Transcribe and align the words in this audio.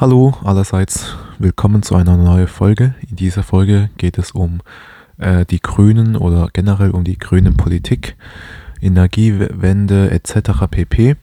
Hallo 0.00 0.32
allerseits, 0.44 1.14
willkommen 1.38 1.82
zu 1.82 1.94
einer 1.94 2.16
neuen 2.16 2.48
Folge. 2.48 2.94
In 3.06 3.16
dieser 3.16 3.42
Folge 3.42 3.90
geht 3.98 4.16
es 4.16 4.30
um 4.30 4.62
äh, 5.18 5.44
die 5.44 5.60
Grünen 5.60 6.16
oder 6.16 6.48
generell 6.54 6.92
um 6.92 7.04
die 7.04 7.18
grüne 7.18 7.52
Politik, 7.52 8.16
Energiewende 8.80 10.10
etc. 10.10 10.52
pp. 10.70 11.10
Äh, 11.10 11.16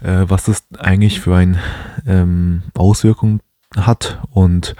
was 0.00 0.44
das 0.44 0.64
eigentlich 0.78 1.20
für 1.20 1.36
eine 1.36 1.58
ähm, 2.06 2.62
Auswirkung 2.72 3.40
hat 3.76 4.22
und 4.30 4.74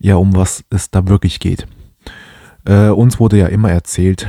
ja, 0.00 0.16
um 0.16 0.34
was 0.34 0.64
es 0.70 0.90
da 0.90 1.06
wirklich 1.06 1.38
geht. 1.38 1.68
Äh, 2.64 2.88
uns 2.88 3.20
wurde 3.20 3.38
ja 3.38 3.46
immer 3.46 3.70
erzählt, 3.70 4.28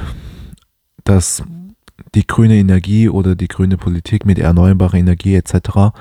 dass 1.05 1.41
die 2.13 2.27
grüne 2.27 2.57
Energie 2.57 3.09
oder 3.09 3.35
die 3.35 3.47
grüne 3.47 3.77
Politik 3.77 4.27
mit 4.27 4.37
erneuerbarer 4.37 4.99
Energie 4.99 5.33
etc., 5.33 5.95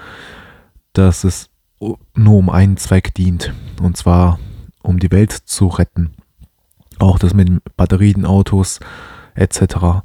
dass 0.93 1.25
es 1.25 1.50
nur 1.81 2.37
um 2.37 2.51
einen 2.51 2.77
Zweck 2.77 3.15
dient. 3.15 3.53
Und 3.83 3.97
zwar 3.97 4.39
um 4.83 4.99
die 4.99 5.11
Welt 5.11 5.33
zu 5.33 5.67
retten. 5.67 6.11
Auch 6.99 7.19
das 7.19 7.35
mit 7.35 7.49
Batterienautos 7.77 8.81
etc. 9.35 10.03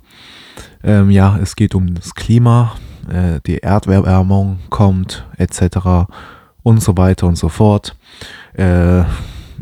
Ähm, 0.84 1.10
ja, 1.10 1.38
es 1.38 1.56
geht 1.56 1.76
um 1.76 1.94
das 1.94 2.16
Klima, 2.16 2.76
äh, 3.10 3.40
die 3.46 3.62
Erderwärmung 3.62 4.60
kommt 4.70 5.26
etc. 5.38 6.08
und 6.64 6.82
so 6.82 6.98
weiter 6.98 7.28
und 7.28 7.38
so 7.38 7.50
fort. 7.50 7.98
Äh, 8.54 9.04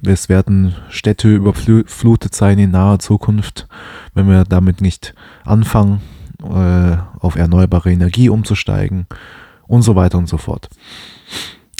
es 0.06 0.30
werden 0.30 0.76
Städte 0.90 1.34
überflutet 1.34 2.36
sein 2.36 2.60
in 2.60 2.72
naher 2.72 3.00
Zukunft, 3.00 3.68
wenn 4.14 4.28
wir 4.28 4.44
damit 4.44 4.82
nicht 4.82 5.16
anfangen, 5.46 6.02
äh, 6.44 6.98
auf 7.20 7.36
erneuerbare 7.36 7.92
Energie 7.92 8.30
umzusteigen 8.30 9.08
und 9.66 9.82
so 9.82 9.96
weiter 9.96 10.18
und 10.18 10.28
so 10.28 10.38
fort. 10.38 10.70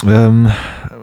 Ähm, 0.06 0.52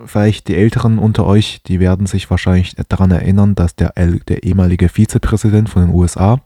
vielleicht 0.06 0.48
die 0.48 0.56
Älteren 0.56 0.98
unter 0.98 1.26
euch, 1.26 1.62
die 1.62 1.80
werden 1.80 2.06
sich 2.06 2.30
wahrscheinlich 2.30 2.74
daran 2.88 3.10
erinnern, 3.10 3.54
dass 3.54 3.74
der, 3.74 3.92
der 3.96 4.42
ehemalige 4.42 4.88
Vizepräsident 4.88 5.68
von 5.68 5.86
den 5.86 5.94
USA, 5.94 6.40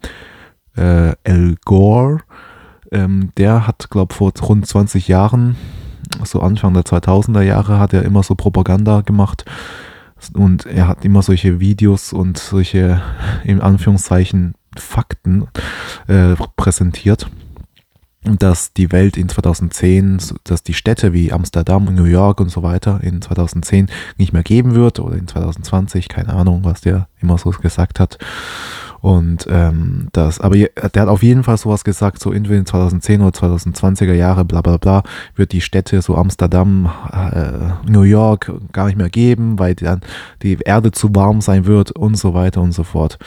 äh, 0.77 1.13
Al 1.25 1.57
Gore, 1.65 2.21
ähm, 2.93 3.31
der 3.37 3.67
hat, 3.67 3.91
glaube 3.91 4.13
ich, 4.13 4.17
vor 4.17 4.33
rund 4.43 4.67
20 4.67 5.09
Jahren, 5.09 5.57
so 6.25 6.41
Anfang 6.41 6.75
der 6.75 6.85
2000er 6.85 7.43
Jahre, 7.43 7.79
hat 7.79 7.93
er 7.93 8.03
immer 8.03 8.23
so 8.23 8.35
Propaganda 8.35 9.01
gemacht. 9.01 9.45
Und 10.33 10.65
er 10.65 10.89
hat 10.89 11.05
immer 11.05 11.23
solche 11.23 11.61
Videos 11.61 12.13
und 12.13 12.39
solche, 12.39 13.03
in 13.45 13.61
Anführungszeichen, 13.61 14.55
Fakten 14.77 15.47
äh, 16.09 16.35
präsentiert 16.57 17.29
dass 18.25 18.73
die 18.73 18.91
Welt 18.91 19.17
in 19.17 19.29
2010, 19.29 20.19
dass 20.45 20.63
die 20.63 20.75
Städte 20.75 21.13
wie 21.13 21.33
Amsterdam 21.33 21.89
und 21.89 21.95
New 21.95 22.05
York 22.05 22.41
und 22.41 22.51
so 22.51 22.63
weiter 22.63 23.01
in 23.03 23.21
2010 23.21 23.89
nicht 24.17 24.33
mehr 24.33 24.43
geben 24.43 24.75
wird 24.75 24.99
oder 24.99 25.17
in 25.17 25.29
2020, 25.29 26.09
keine 26.09 26.33
Ahnung, 26.33 26.65
was 26.65 26.81
der 26.81 27.09
immer 27.21 27.37
so 27.37 27.51
gesagt 27.51 28.01
hat. 28.01 28.19
Und 29.05 29.47
ähm, 29.51 30.09
das, 30.13 30.41
aber 30.41 30.57
der 30.57 31.03
hat 31.03 31.09
auf 31.09 31.23
jeden 31.23 31.43
Fall 31.43 31.59
sowas 31.59 31.85
gesagt, 31.85 32.23
so 32.23 32.33
entweder 32.33 32.59
in 32.59 32.65
2010 32.65 33.21
oder 33.21 33.39
2020er 33.39 34.15
Jahre, 34.15 34.47
bla 34.47 34.63
bla 34.63 34.79
bla, 34.79 35.03
wird 35.35 35.53
die 35.53 35.61
Städte 35.61 36.01
so 36.01 36.17
Amsterdam, 36.17 36.91
äh, 37.13 37.91
New 37.91 38.05
York 38.05 38.51
gar 38.73 38.87
nicht 38.87 38.97
mehr 38.97 39.11
geben, 39.11 39.59
weil 39.59 39.75
dann 39.75 40.01
die 40.43 40.57
Erde 40.65 40.91
zu 40.91 41.15
warm 41.15 41.43
sein 41.43 41.67
wird 41.67 41.91
und 41.91 42.17
so 42.17 42.33
weiter 42.33 42.63
und 42.63 42.73
so 42.73 42.83
fort. 42.83 43.19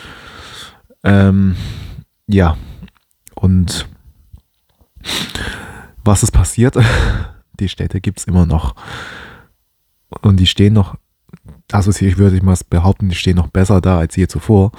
Ähm, 1.03 1.55
ja, 2.25 2.57
und 3.35 3.87
was 6.03 6.23
ist 6.23 6.31
passiert? 6.31 6.75
Die 7.59 7.69
Städte 7.69 8.02
gibt 8.02 8.19
es 8.19 8.25
immer 8.25 8.45
noch. 8.45 8.75
Und 10.22 10.39
die 10.39 10.45
stehen 10.45 10.73
noch, 10.73 10.95
also 11.72 11.91
ich 11.91 12.17
würde 12.17 12.44
mal 12.44 12.55
behaupten, 12.69 13.09
die 13.09 13.16
stehen 13.16 13.36
noch 13.36 13.47
besser 13.47 13.81
da 13.81 13.97
als 13.97 14.16
je 14.16 14.27
zuvor. 14.27 14.72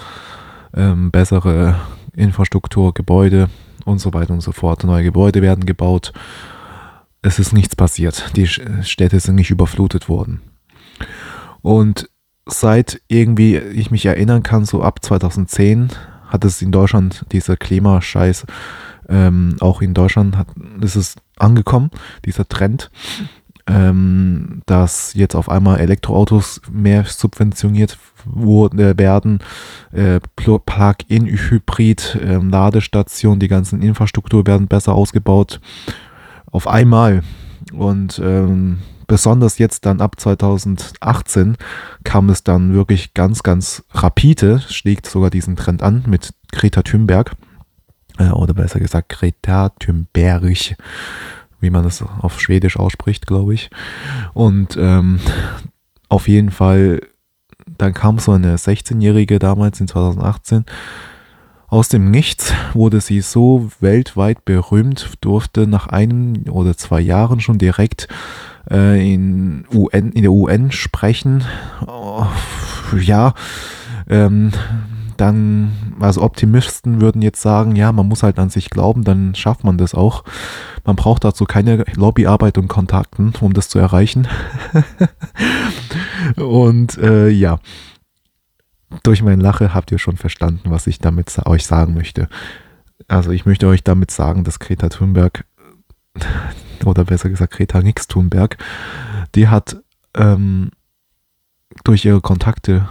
Ähm, 0.75 1.11
bessere 1.11 1.79
Infrastruktur, 2.14 2.95
Gebäude 2.95 3.51
und 3.85 3.98
so 3.98 4.14
weiter 4.14 4.33
und 4.33 4.42
so 4.42 4.52
fort. 4.52 4.85
Neue 4.85 5.02
Gebäude 5.05 5.42
werden 5.42 5.67
gebaut. 5.67 6.13
Es 7.20 7.39
ist 7.39 7.52
nichts 7.52 7.75
passiert. 7.75 8.36
Die 8.36 8.47
Städte 8.47 9.19
sind 9.20 9.35
nicht 9.35 9.51
überflutet 9.51 10.08
worden. 10.08 10.41
Und 11.63 12.08
seit 12.47 13.01
irgendwie 13.08 13.57
ich 13.57 13.91
mich 13.91 14.07
erinnern 14.07 14.42
kann, 14.42 14.64
so 14.64 14.83
ab 14.83 15.05
2010 15.05 15.91
hat 16.29 16.45
es 16.45 16.63
in 16.63 16.73
Deutschland 16.73 17.25
dieser 17.33 17.57
Klimascheiß 17.57 18.47
ähm, 19.08 19.57
auch 19.61 19.83
in 19.83 19.95
Deutschland 19.95 20.36
hat, 20.36 20.48
ist 20.80 20.96
es 20.96 21.17
angekommen, 21.36 21.91
dieser 22.24 22.46
Trend, 22.48 22.91
ähm, 23.67 24.63
dass 24.67 25.14
jetzt 25.14 25.35
auf 25.35 25.48
einmal 25.48 25.79
Elektroautos 25.79 26.61
mehr 26.70 27.05
subventioniert 27.05 27.98
wurde, 28.24 28.98
werden, 28.98 29.41
äh, 29.92 30.20
Plug-in-Hybrid, 30.36 32.19
äh, 32.23 32.36
Ladestation, 32.36 33.39
die 33.39 33.48
ganzen 33.48 33.83
Infrastruktur 33.83 34.46
werden 34.46 34.69
besser 34.69 34.95
ausgebaut. 34.95 35.61
Auf 36.51 36.67
einmal. 36.67 37.23
Und 37.73 38.20
ähm, 38.25 38.79
besonders 39.07 39.58
jetzt 39.58 39.85
dann 39.85 40.01
ab 40.01 40.19
2018 40.19 41.57
kam 42.05 42.30
es 42.30 42.42
dann 42.42 42.73
wirklich 42.73 43.13
ganz, 43.13 43.42
ganz 43.42 43.85
rapide, 43.90 44.61
schlägt 44.61 45.07
sogar 45.07 45.29
diesen 45.29 45.57
Trend 45.57 45.83
an 45.83 46.05
mit 46.07 46.33
Greta 46.52 46.83
Thunberg 46.83 47.36
äh, 48.18 48.30
oder 48.30 48.55
besser 48.55 48.80
gesagt 48.80 49.08
Greta 49.08 49.70
Thunberg, 49.79 50.77
wie 51.61 51.70
man 51.70 51.84
das 51.84 52.02
auf 52.02 52.40
Schwedisch 52.40 52.77
ausspricht, 52.77 53.27
glaube 53.27 53.55
ich. 53.55 53.70
Und 54.34 54.77
ähm, 54.77 55.20
auf 56.08 56.28
jeden 56.28 56.51
Fall, 56.51 57.01
dann 57.77 57.95
kam 57.95 58.18
so 58.18 58.33
eine 58.33 58.57
16-Jährige 58.57 59.39
damals 59.39 59.80
in 59.80 59.89
2018. 59.89 60.64
Aus 61.70 61.90
dem 61.90 62.11
Nichts 62.11 62.55
wurde 62.73 63.01
sie 63.02 63.20
so 63.20 63.70
weltweit 63.80 64.46
berühmt, 64.46 65.11
durfte 65.20 65.67
nach 65.67 65.86
einem 65.89 66.45
oder 66.48 66.77
zwei 66.77 67.01
Jahren 67.01 67.40
schon 67.40 67.58
direkt 67.58 68.08
äh, 68.70 69.12
in, 69.12 69.67
UN, 69.73 70.12
in 70.12 70.23
der 70.23 70.33
UN 70.33 70.73
sprechen. 70.73 71.45
Oh, 71.86 72.24
ja, 72.98 73.34
ähm, 74.08 74.52
dann, 75.20 75.95
also 76.01 76.23
Optimisten 76.23 77.01
würden 77.01 77.23
jetzt 77.23 77.42
sagen, 77.42 77.77
ja, 77.77 77.92
man 77.92 78.08
muss 78.08 78.23
halt 78.23 78.39
an 78.39 78.51
sich 78.51 78.70
glauben, 78.70 79.05
dann 79.05 79.34
schafft 79.34 79.64
man 79.64 79.79
das 79.79 79.95
auch. 79.95 80.24
Man 80.84 80.96
braucht 80.96 81.24
dazu 81.24 81.45
keine 81.45 81.84
Lobbyarbeit 81.95 82.58
und 82.58 82.68
Kontakten, 82.68 83.33
um 83.40 83.52
das 83.52 83.68
zu 83.68 83.78
erreichen. 83.78 84.28
und 86.36 86.96
äh, 86.98 87.28
ja, 87.28 87.58
durch 89.02 89.23
mein 89.23 89.40
Lache 89.40 89.74
habt 89.74 89.92
ihr 89.92 89.98
schon 89.98 90.17
verstanden, 90.17 90.70
was 90.70 90.86
ich 90.86 90.98
damit 90.98 91.36
euch 91.46 91.67
sagen 91.67 91.95
möchte. 91.95 92.28
Also 93.07 93.30
ich 93.30 93.45
möchte 93.46 93.67
euch 93.67 93.84
damit 93.84 94.11
sagen, 94.11 94.45
dass 94.45 94.58
Greta 94.58 94.89
Thunberg, 94.89 95.45
oder 96.84 97.05
besser 97.05 97.28
gesagt 97.28 97.55
Greta 97.55 97.80
Nix 97.80 98.07
Thunberg, 98.07 98.57
die 99.34 99.48
hat 99.48 99.77
ähm, 100.14 100.70
durch 101.84 102.05
ihre 102.05 102.20
Kontakte 102.20 102.89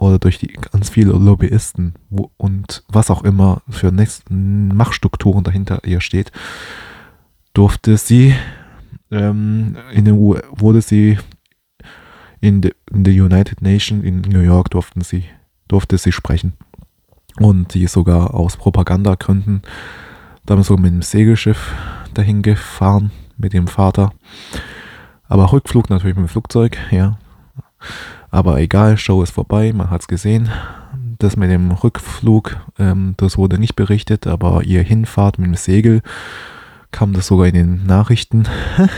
oder 0.00 0.18
durch 0.18 0.38
die 0.38 0.48
ganz 0.48 0.88
viele 0.88 1.12
Lobbyisten 1.12 1.94
wo, 2.08 2.30
und 2.38 2.82
was 2.88 3.10
auch 3.10 3.22
immer 3.22 3.62
für 3.68 3.92
Machtstrukturen 4.30 5.44
dahinter 5.44 5.80
ihr 5.84 6.00
steht, 6.00 6.32
durfte 7.52 7.96
sie 7.98 8.34
ähm, 9.10 9.76
in 9.92 10.06
den 10.06 10.14
U 10.14 10.36
wurde 10.50 10.80
sie 10.80 11.18
in 12.40 12.62
the, 12.62 12.72
in 12.90 13.04
the 13.04 13.20
United 13.20 13.60
Nations 13.60 14.02
in 14.02 14.22
New 14.22 14.40
York 14.40 14.70
durften 14.70 15.02
sie 15.02 15.24
durfte 15.68 15.98
sie 15.98 16.12
sprechen 16.12 16.54
und 17.38 17.72
sie 17.72 17.86
sogar 17.86 18.34
aus 18.34 18.56
Propagandagründen. 18.56 19.62
Damals 20.46 20.68
so 20.68 20.76
mit 20.76 20.92
dem 20.92 21.02
Segelschiff 21.02 21.74
dahin 22.14 22.42
gefahren 22.42 23.12
mit 23.36 23.52
dem 23.52 23.66
Vater. 23.66 24.12
Aber 25.28 25.52
Rückflug 25.52 25.90
natürlich 25.90 26.16
mit 26.16 26.26
dem 26.26 26.28
Flugzeug 26.28 26.78
ja 26.90 27.18
aber 28.30 28.60
egal, 28.60 28.96
Show 28.96 29.22
ist 29.22 29.32
vorbei, 29.32 29.72
man 29.72 29.90
hat 29.90 30.02
es 30.02 30.08
gesehen. 30.08 30.50
Das 31.18 31.36
mit 31.36 31.50
dem 31.50 31.70
Rückflug, 31.70 32.56
ähm, 32.78 33.14
das 33.16 33.36
wurde 33.36 33.58
nicht 33.58 33.76
berichtet, 33.76 34.26
aber 34.26 34.62
ihr 34.64 34.82
Hinfahrt 34.82 35.38
mit 35.38 35.48
dem 35.48 35.54
Segel 35.54 36.02
kam 36.92 37.12
das 37.12 37.26
sogar 37.26 37.46
in 37.46 37.54
den 37.54 37.86
Nachrichten. 37.86 38.44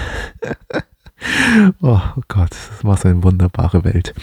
oh 1.82 2.00
Gott, 2.28 2.50
das 2.50 2.84
war 2.84 2.96
so 2.96 3.08
eine 3.08 3.22
wunderbare 3.22 3.84
Welt. 3.84 4.14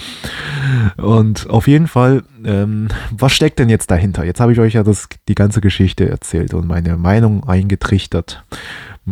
Und 0.98 1.50
auf 1.50 1.68
jeden 1.68 1.88
Fall, 1.88 2.24
ähm, 2.46 2.90
was 3.12 3.34
steckt 3.34 3.60
denn 3.60 3.70
jetzt 3.70 3.92
dahinter? 3.92 4.24
Jetzt 4.24 4.40
habe 4.40 4.54
ich 4.54 4.60
euch 4.60 4.74
ja 4.74 4.84
das, 4.84 5.08
die 5.28 5.36
ganze 5.36 5.62
Geschichte 5.62 6.10
erzählt 6.10 6.54
und 6.54 6.68
meine 6.68 6.98
Meinung 6.98 7.48
eingetrichtert. 7.48 8.44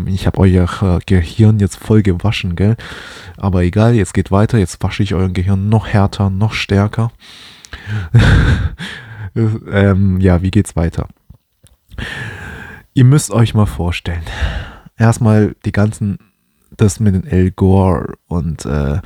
Ich 0.07 0.27
habe 0.27 0.39
euer 0.39 0.99
Gehirn 1.05 1.59
jetzt 1.59 1.77
voll 1.77 2.03
gewaschen, 2.03 2.55
gell? 2.55 2.75
Aber 3.37 3.63
egal, 3.63 3.95
jetzt 3.95 4.13
geht 4.13 4.31
weiter. 4.31 4.57
Jetzt 4.57 4.83
wasche 4.83 5.03
ich 5.03 5.13
euer 5.13 5.29
Gehirn 5.29 5.69
noch 5.69 5.87
härter, 5.87 6.29
noch 6.29 6.53
stärker. 6.53 7.11
ähm, 9.35 10.19
ja, 10.19 10.41
wie 10.41 10.51
geht's 10.51 10.75
weiter? 10.75 11.07
Ihr 12.93 13.05
müsst 13.05 13.31
euch 13.31 13.53
mal 13.53 13.65
vorstellen. 13.65 14.23
Erstmal 14.97 15.55
die 15.65 15.71
ganzen 15.71 16.17
das 16.75 16.99
mit 16.99 17.15
den 17.15 17.25
El 17.25 17.51
Gore 17.51 18.13
und 18.27 18.65
äh, 18.65 18.99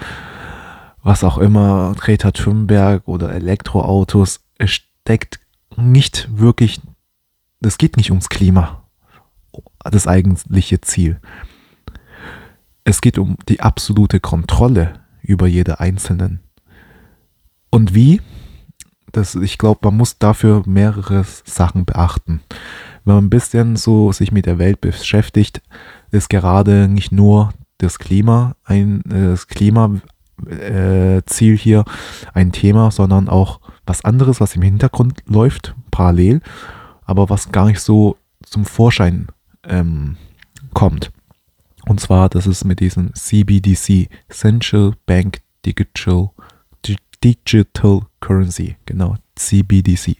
was 1.04 1.24
auch 1.24 1.38
immer, 1.38 1.96
Greta 1.98 2.32
Thunberg 2.32 3.08
oder 3.08 3.34
Elektroautos, 3.34 4.42
es 4.58 4.72
steckt 4.72 5.40
nicht 5.76 6.28
wirklich, 6.38 6.80
es 7.62 7.78
geht 7.78 7.98
nicht 7.98 8.12
ums 8.12 8.30
Klima, 8.30 8.81
das 9.84 10.08
eigentliche 10.08 10.82
Ziel. 10.82 11.20
Es 12.84 13.02
geht 13.02 13.18
um 13.18 13.38
die 13.48 13.62
absolute 13.62 14.20
Kontrolle 14.20 14.94
über 15.22 15.48
jede 15.48 15.80
Einzelnen. 15.80 16.40
Und 17.70 17.94
wie? 17.94 18.22
Das, 19.12 19.36
ich 19.36 19.58
glaube, 19.58 19.82
man 19.84 19.98
muss 19.98 20.18
dafür 20.20 20.64
mehrere 20.66 21.26
Sachen 21.46 21.86
beachten. 21.86 22.42
Wenn 23.04 23.16
man 23.16 23.26
ein 23.26 23.30
bisschen 23.30 23.76
so 23.76 24.12
sich 24.12 24.32
mit 24.32 24.46
der 24.46 24.58
Welt 24.58 24.82
beschäftigt, 24.82 25.62
ist 26.12 26.30
gerade 26.30 26.88
nicht 26.88 27.12
nur 27.12 27.54
das 27.78 28.00
Klima 28.00 28.56
ein 28.64 29.02
das 29.06 29.48
Klimaziel 29.48 30.04
äh, 30.48 31.58
hier 31.58 31.84
ein 32.34 32.52
Thema, 32.52 32.92
sondern 32.92 33.28
auch 33.28 33.60
was 33.86 34.06
anderes, 34.06 34.40
was 34.40 34.56
im 34.56 34.62
Hintergrund 34.62 35.24
läuft, 35.26 35.76
parallel, 35.90 36.42
aber 37.04 37.30
was 37.30 37.52
gar 37.52 37.66
nicht 37.66 37.80
so 37.80 38.18
zum 38.44 38.66
Vorschein 38.66 39.28
ähm, 39.68 40.18
kommt. 40.74 41.12
Und 41.88 42.00
zwar, 42.00 42.30
das 42.30 42.48
ist 42.48 42.64
mit 42.64 42.80
diesem 42.80 43.14
CBDC, 43.14 44.10
Central 44.30 44.94
Bank 45.06 45.42
Digital, 45.66 46.30
Digital 47.24 48.02
Currency, 48.20 48.78
genau, 48.86 49.16
CBDC. 49.36 50.18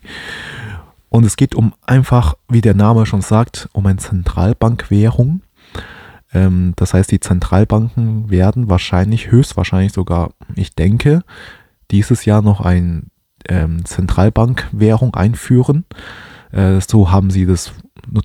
Und 1.10 1.26
es 1.26 1.36
geht 1.36 1.56
um 1.56 1.74
einfach, 1.86 2.36
wie 2.48 2.62
der 2.62 2.74
Name 2.74 3.06
schon 3.06 3.22
sagt, 3.22 3.70
um 3.74 3.86
eine 3.86 3.98
Zentralbankwährung. 3.98 5.42
Ähm, 6.34 6.74
das 6.78 6.94
heißt, 6.94 7.12
die 7.12 7.20
Zentralbanken 7.20 8.30
werden 8.30 8.70
wahrscheinlich, 8.70 9.32
höchstwahrscheinlich 9.32 9.94
sogar, 9.94 10.32
ich 10.56 10.76
denke, 10.76 11.24
dieses 11.92 12.26
Jahr 12.26 12.42
noch 12.42 12.62
eine 12.62 13.04
ähm, 13.50 13.84
Zentralbankwährung 13.84 15.14
einführen. 15.16 15.86
Äh, 16.52 16.80
so 16.82 17.12
haben 17.12 17.30
sie 17.30 17.46
das 17.46 17.74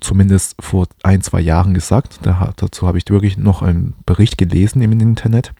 zumindest 0.01 0.55
vor 0.59 0.87
ein, 1.03 1.21
zwei 1.21 1.39
Jahren 1.39 1.73
gesagt. 1.73 2.19
Da, 2.23 2.53
dazu 2.55 2.87
habe 2.87 2.97
ich 2.97 3.05
wirklich 3.09 3.37
noch 3.37 3.61
einen 3.61 3.93
Bericht 4.05 4.37
gelesen 4.37 4.81
im 4.81 4.91
Internet 4.91 5.53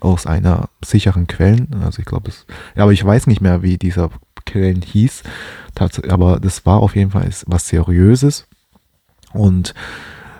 aus 0.00 0.26
einer 0.26 0.68
sicheren 0.84 1.26
Quellen. 1.26 1.68
Also 1.82 2.00
ich 2.00 2.06
glaube, 2.06 2.30
es, 2.30 2.46
aber 2.76 2.92
ich 2.92 3.04
weiß 3.04 3.26
nicht 3.26 3.40
mehr, 3.40 3.62
wie 3.62 3.78
dieser 3.78 4.10
Quellen 4.46 4.82
hieß. 4.82 5.22
Aber 6.08 6.38
das 6.40 6.66
war 6.66 6.80
auf 6.80 6.94
jeden 6.94 7.10
Fall 7.10 7.28
was 7.46 7.68
Seriöses. 7.68 8.46
Und 9.32 9.74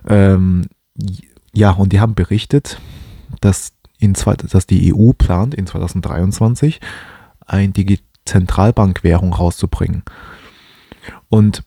ähm, 0.06 0.66
ja, 1.52 1.70
und 1.70 1.92
die 1.92 2.00
haben 2.00 2.14
berichtet, 2.14 2.78
dass, 3.40 3.72
in 3.98 4.12
dass 4.12 4.66
die 4.66 4.94
EU 4.94 5.12
plant, 5.12 5.54
in 5.54 5.66
2023 5.66 6.80
eine 7.46 7.72
Zentralbankwährung 8.24 9.32
rauszubringen. 9.32 10.02
Und 11.34 11.64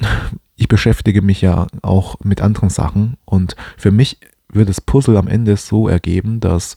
ich 0.54 0.68
beschäftige 0.68 1.22
mich 1.22 1.40
ja 1.40 1.66
auch 1.80 2.16
mit 2.22 2.42
anderen 2.42 2.68
Sachen 2.68 3.16
und 3.24 3.56
für 3.78 3.90
mich 3.90 4.18
wird 4.52 4.68
das 4.68 4.82
Puzzle 4.82 5.16
am 5.16 5.28
Ende 5.28 5.56
so 5.56 5.88
ergeben, 5.88 6.40
dass 6.40 6.76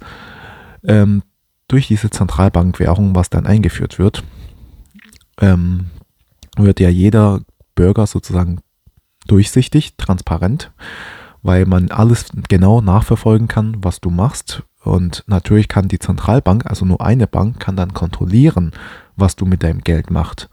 ähm, 0.86 1.24
durch 1.68 1.88
diese 1.88 2.10
Zentralbankwährung, 2.10 3.16
was 3.16 3.30
dann 3.30 3.46
eingeführt 3.46 4.00
wird, 4.00 4.24
ähm, 5.42 5.88
wird 6.56 6.80
ja 6.80 6.88
jeder 6.88 7.42
Bürger 7.76 8.08
sozusagen 8.08 8.62
durchsichtig, 9.28 9.98
transparent, 9.98 10.72
weil 11.42 11.66
man 11.66 11.92
alles 11.92 12.28
genau 12.48 12.80
nachverfolgen 12.80 13.50
kann, 13.50 13.76
was 13.84 14.00
du 14.00 14.10
machst. 14.10 14.64
Und 14.86 15.26
natürlich 15.28 15.68
kann 15.68 15.90
die 15.90 16.00
Zentralbank, 16.00 16.66
also 16.66 16.86
nur 16.86 17.02
eine 17.02 17.28
Bank, 17.28 17.60
kann 17.60 17.76
dann 17.76 17.94
kontrollieren, 17.94 18.72
was 19.18 19.36
du 19.36 19.46
mit 19.46 19.64
deinem 19.64 19.82
Geld 19.82 20.12
machst, 20.12 20.50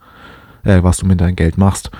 äh, 0.69 0.83
was 0.83 0.97
du 0.97 1.05
mit 1.05 1.19
deinem 1.19 1.35
Geld 1.35 1.57
machst. 1.57 1.91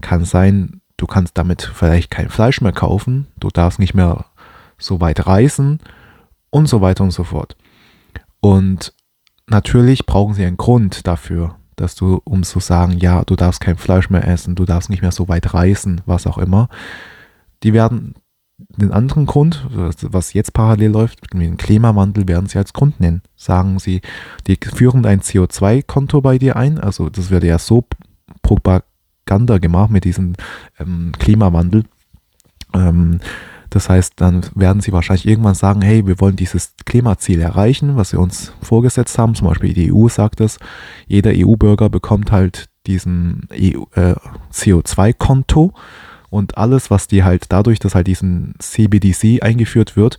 Kann 0.00 0.24
sein, 0.24 0.80
du 0.96 1.06
kannst 1.06 1.36
damit 1.38 1.62
vielleicht 1.62 2.10
kein 2.10 2.28
Fleisch 2.28 2.60
mehr 2.60 2.72
kaufen, 2.72 3.26
du 3.38 3.48
darfst 3.48 3.78
nicht 3.78 3.94
mehr 3.94 4.26
so 4.78 5.00
weit 5.00 5.26
reisen 5.26 5.80
und 6.50 6.68
so 6.68 6.80
weiter 6.80 7.04
und 7.04 7.10
so 7.10 7.24
fort. 7.24 7.56
Und 8.40 8.94
natürlich 9.46 10.06
brauchen 10.06 10.34
sie 10.34 10.44
einen 10.44 10.56
Grund 10.56 11.06
dafür, 11.06 11.56
dass 11.76 11.94
du, 11.94 12.20
um 12.24 12.42
zu 12.42 12.60
sagen, 12.60 12.98
ja, 12.98 13.24
du 13.24 13.36
darfst 13.36 13.60
kein 13.60 13.76
Fleisch 13.76 14.10
mehr 14.10 14.26
essen, 14.26 14.54
du 14.54 14.64
darfst 14.64 14.90
nicht 14.90 15.02
mehr 15.02 15.12
so 15.12 15.28
weit 15.28 15.54
reisen, 15.54 16.02
was 16.06 16.26
auch 16.26 16.38
immer. 16.38 16.68
Die 17.62 17.72
werden 17.72 18.14
den 18.68 18.92
anderen 18.92 19.26
Grund, 19.26 19.66
was 19.70 20.32
jetzt 20.34 20.52
parallel 20.52 20.90
läuft, 20.90 21.34
mit 21.34 21.46
dem 21.46 21.56
Klimawandel, 21.56 22.28
werden 22.28 22.46
sie 22.46 22.58
als 22.58 22.72
Grund 22.72 23.00
nennen. 23.00 23.22
Sagen 23.36 23.78
sie, 23.78 24.02
die 24.46 24.58
führen 24.62 25.06
ein 25.06 25.20
CO2-Konto 25.20 26.20
bei 26.20 26.38
dir 26.38 26.56
ein, 26.56 26.78
also 26.78 27.08
das 27.08 27.30
wird 27.30 27.44
ja 27.44 27.58
so 27.58 27.86
Propaganda 28.50 29.58
gemacht 29.58 29.90
mit 29.90 30.04
diesem 30.04 30.34
ähm, 30.78 31.12
Klimawandel. 31.18 31.84
Ähm, 32.74 33.20
das 33.70 33.88
heißt, 33.88 34.14
dann 34.16 34.44
werden 34.56 34.80
sie 34.80 34.92
wahrscheinlich 34.92 35.28
irgendwann 35.28 35.54
sagen, 35.54 35.80
hey, 35.82 36.04
wir 36.04 36.18
wollen 36.20 36.34
dieses 36.34 36.74
Klimaziel 36.84 37.40
erreichen, 37.40 37.96
was 37.96 38.12
wir 38.12 38.18
uns 38.18 38.52
vorgesetzt 38.60 39.16
haben. 39.16 39.36
Zum 39.36 39.46
Beispiel 39.46 39.72
die 39.72 39.92
EU 39.92 40.08
sagt 40.08 40.40
es, 40.40 40.58
jeder 41.06 41.30
EU-Bürger 41.32 41.88
bekommt 41.88 42.32
halt 42.32 42.68
diesen 42.88 43.46
EU, 43.52 43.84
äh, 43.94 44.16
CO2-Konto 44.52 45.72
und 46.30 46.58
alles, 46.58 46.90
was 46.90 47.06
die 47.06 47.22
halt 47.22 47.44
dadurch, 47.50 47.78
dass 47.78 47.94
halt 47.94 48.08
diesen 48.08 48.54
CBDC 48.58 49.42
eingeführt 49.42 49.96
wird, 49.96 50.18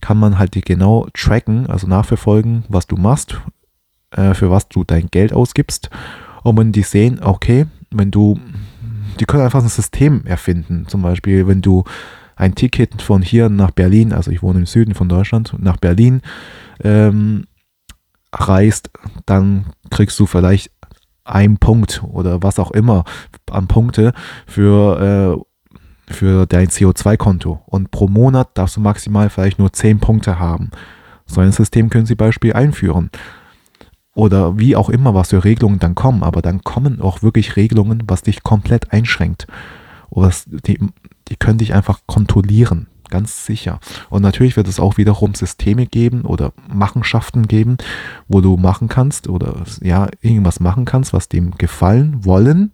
kann 0.00 0.18
man 0.18 0.38
halt 0.38 0.54
die 0.54 0.60
genau 0.60 1.08
tracken, 1.12 1.66
also 1.66 1.88
nachverfolgen, 1.88 2.64
was 2.68 2.86
du 2.86 2.96
machst, 2.96 3.40
äh, 4.12 4.34
für 4.34 4.52
was 4.52 4.68
du 4.68 4.84
dein 4.84 5.08
Geld 5.08 5.32
ausgibst. 5.32 5.90
Und 6.56 6.72
die 6.72 6.82
sehen, 6.82 7.20
okay, 7.22 7.66
wenn 7.90 8.10
du, 8.10 8.38
die 9.20 9.24
können 9.24 9.44
einfach 9.44 9.62
ein 9.62 9.68
System 9.68 10.24
erfinden. 10.24 10.86
Zum 10.88 11.02
Beispiel, 11.02 11.46
wenn 11.46 11.62
du 11.62 11.84
ein 12.36 12.54
Ticket 12.54 13.02
von 13.02 13.20
hier 13.20 13.48
nach 13.48 13.72
Berlin, 13.72 14.12
also 14.12 14.30
ich 14.30 14.42
wohne 14.42 14.60
im 14.60 14.66
Süden 14.66 14.94
von 14.94 15.08
Deutschland, 15.08 15.54
nach 15.58 15.76
Berlin 15.76 16.22
ähm, 16.82 17.46
reist, 18.32 18.90
dann 19.26 19.66
kriegst 19.90 20.18
du 20.20 20.26
vielleicht 20.26 20.70
einen 21.24 21.58
Punkt 21.58 22.02
oder 22.04 22.42
was 22.42 22.58
auch 22.58 22.70
immer 22.70 23.04
an 23.50 23.66
Punkte 23.66 24.12
für, 24.46 25.44
äh, 26.08 26.12
für 26.12 26.46
dein 26.46 26.68
CO2-Konto. 26.68 27.62
Und 27.66 27.90
pro 27.90 28.08
Monat 28.08 28.50
darfst 28.54 28.76
du 28.76 28.80
maximal 28.80 29.28
vielleicht 29.30 29.58
nur 29.58 29.72
10 29.72 29.98
Punkte 30.00 30.38
haben. 30.38 30.70
So 31.26 31.40
ein 31.40 31.52
System 31.52 31.90
können 31.90 32.06
sie 32.06 32.14
Beispiel 32.14 32.54
einführen. 32.54 33.10
Oder 34.18 34.58
wie 34.58 34.74
auch 34.74 34.88
immer, 34.88 35.14
was 35.14 35.28
für 35.28 35.44
Regelungen 35.44 35.78
dann 35.78 35.94
kommen. 35.94 36.24
Aber 36.24 36.42
dann 36.42 36.64
kommen 36.64 37.00
auch 37.00 37.22
wirklich 37.22 37.54
Regelungen, 37.54 38.02
was 38.08 38.22
dich 38.22 38.42
komplett 38.42 38.92
einschränkt. 38.92 39.46
Oder 40.10 40.32
die, 40.66 40.80
die 41.28 41.36
können 41.36 41.58
dich 41.58 41.72
einfach 41.72 42.00
kontrollieren, 42.06 42.88
ganz 43.10 43.46
sicher. 43.46 43.78
Und 44.10 44.22
natürlich 44.22 44.56
wird 44.56 44.66
es 44.66 44.80
auch 44.80 44.96
wiederum 44.96 45.36
Systeme 45.36 45.86
geben 45.86 46.22
oder 46.22 46.52
Machenschaften 46.66 47.46
geben, 47.46 47.76
wo 48.26 48.40
du 48.40 48.56
machen 48.56 48.88
kannst 48.88 49.28
oder 49.28 49.62
ja, 49.82 50.08
irgendwas 50.20 50.58
machen 50.58 50.84
kannst, 50.84 51.12
was 51.12 51.28
dem 51.28 51.52
gefallen 51.52 52.24
wollen. 52.24 52.72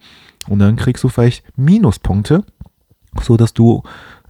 Und 0.48 0.60
dann 0.60 0.76
kriegst 0.76 1.04
du 1.04 1.10
vielleicht 1.10 1.44
Minuspunkte, 1.58 2.42
so 3.20 3.36
dass 3.36 3.52
du 3.52 3.82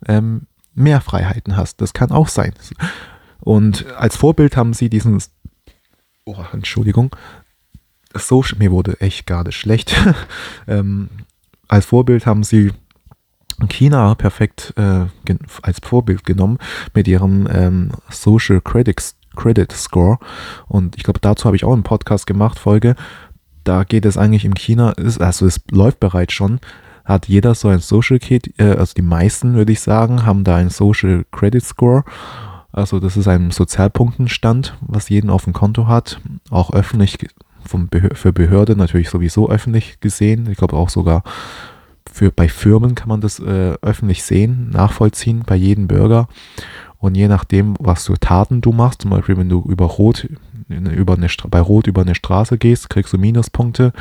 ähm, 0.09 0.49
mehr 0.75 1.01
Freiheiten 1.01 1.57
hast. 1.57 1.81
Das 1.81 1.93
kann 1.93 2.11
auch 2.11 2.27
sein. 2.27 2.55
Und 3.39 3.87
als 3.95 4.17
Vorbild 4.17 4.57
haben 4.57 4.73
sie 4.73 4.89
diesen, 4.89 5.23
oh, 6.27 6.37
Entschuldigung, 6.53 7.15
so, 8.15 8.45
mir 8.59 8.71
wurde 8.71 9.01
echt 9.01 9.27
gerade 9.27 9.53
schlecht. 9.53 9.95
ähm, 10.69 11.09
als 11.69 11.87
Vorbild 11.87 12.27
haben 12.27 12.45
sie 12.45 12.73
China 13.69 14.15
perfekt 14.15 14.75
äh, 14.77 15.07
als 15.63 15.79
Vorbild 15.83 16.25
genommen 16.25 16.59
mit 16.95 17.09
ihrem 17.09 17.49
ähm, 17.53 17.93
Social 18.11 18.61
Credit, 18.61 19.15
Credit 19.37 19.73
Score. 19.73 20.19
Und 20.67 20.97
ich 20.97 21.03
glaube, 21.03 21.21
dazu 21.21 21.45
habe 21.47 21.57
ich 21.57 21.65
auch 21.65 21.73
einen 21.73 21.83
Podcast 21.83 22.27
gemacht, 22.27 22.59
Folge. 22.59 22.95
Da 23.65 23.85
geht 23.85 24.05
es 24.05 24.19
eigentlich 24.19 24.45
in 24.45 24.55
China, 24.55 24.93
ist, 24.93 25.21
also 25.21 25.47
es 25.47 25.61
läuft 25.71 25.99
bereits 25.99 26.35
schon, 26.35 26.61
hat 27.05 27.29
jeder 27.29 27.55
so 27.55 27.69
ein 27.69 27.81
Social 27.81 28.19
Kit, 28.19 28.59
äh, 28.59 28.77
also 28.77 28.95
die 28.95 29.03
meisten 29.03 29.55
würde 29.55 29.73
ich 29.73 29.81
sagen, 29.81 30.27
haben 30.27 30.45
da 30.45 30.57
einen 30.57 30.71
Social 30.71 31.25
Credit 31.33 31.65
Score. 31.65 32.05
Also 32.75 32.99
das 32.99 33.17
ist 33.17 33.29
ein 33.29 33.53
Sozialpunktenstand, 33.53 34.77
was 34.81 35.09
jeden 35.09 35.31
auf 35.31 35.45
dem 35.45 35.53
Konto 35.53 35.87
hat, 35.87 36.21
auch 36.51 36.73
öffentlich 36.73 37.19
vom 37.65 37.89
Behör 37.89 38.17
für 38.17 38.33
Behörde 38.33 38.75
natürlich 38.75 39.11
sowieso 39.11 39.49
öffentlich 39.49 40.01
gesehen. 40.01 40.49
Ich 40.51 40.59
glaube 40.59 40.77
auch 40.77 40.89
sogar 40.89 41.23
für, 42.11 42.33
bei 42.33 42.49
Firmen 42.49 42.97
kann 42.97 43.09
man 43.09 43.21
das 43.21 43.39
äh, 43.39 43.75
öffentlich 43.81 44.25
sehen, 44.25 44.71
nachvollziehen, 44.71 45.45
bei 45.47 45.55
jedem 45.55 45.87
Bürger. 45.87 46.27
Und 46.99 47.15
je 47.15 47.29
nachdem, 47.29 47.77
was 47.79 48.07
für 48.07 48.19
Taten 48.19 48.61
du 48.61 48.73
machst, 48.73 49.03
zum 49.03 49.13
Beispiel 49.13 49.37
wenn 49.37 49.49
du 49.49 49.63
über 49.69 49.87
Rot, 49.87 50.29
über 50.69 51.15
eine, 51.15 51.29
bei 51.49 51.61
Rot 51.61 51.87
über 51.87 52.03
eine 52.03 52.17
Straße 52.17 52.59
gehst, 52.59 52.91
kriegst 52.91 53.13
du 53.13 53.19
Minuspunkte. 53.19 53.93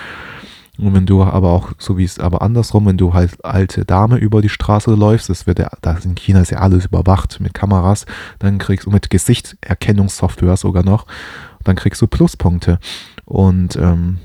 Und 0.79 0.95
wenn 0.95 1.05
du 1.05 1.23
aber 1.23 1.51
auch, 1.51 1.73
so 1.77 1.97
wie 1.97 2.03
es 2.03 2.17
aber 2.17 2.41
andersrum, 2.41 2.87
wenn 2.87 2.97
du 2.97 3.13
halt 3.13 3.45
alte 3.45 3.85
Dame 3.85 4.17
über 4.17 4.41
die 4.41 4.49
Straße 4.49 4.91
läufst, 4.93 5.29
das 5.29 5.45
wird 5.45 5.59
ja, 5.59 5.69
da 5.81 5.97
in 6.03 6.15
China 6.15 6.41
ist 6.41 6.49
ja 6.49 6.59
alles 6.59 6.85
überwacht 6.85 7.39
mit 7.39 7.53
Kameras, 7.53 8.05
dann 8.39 8.57
kriegst 8.57 8.87
du 8.87 8.89
mit 8.89 9.11
Gesichtserkennungssoftware 9.11 10.57
sogar 10.57 10.83
noch, 10.83 11.05
dann 11.63 11.75
kriegst 11.75 12.01
du 12.01 12.07
Pluspunkte. 12.07 12.79
Und 13.25 13.75
ähm, 13.75 14.17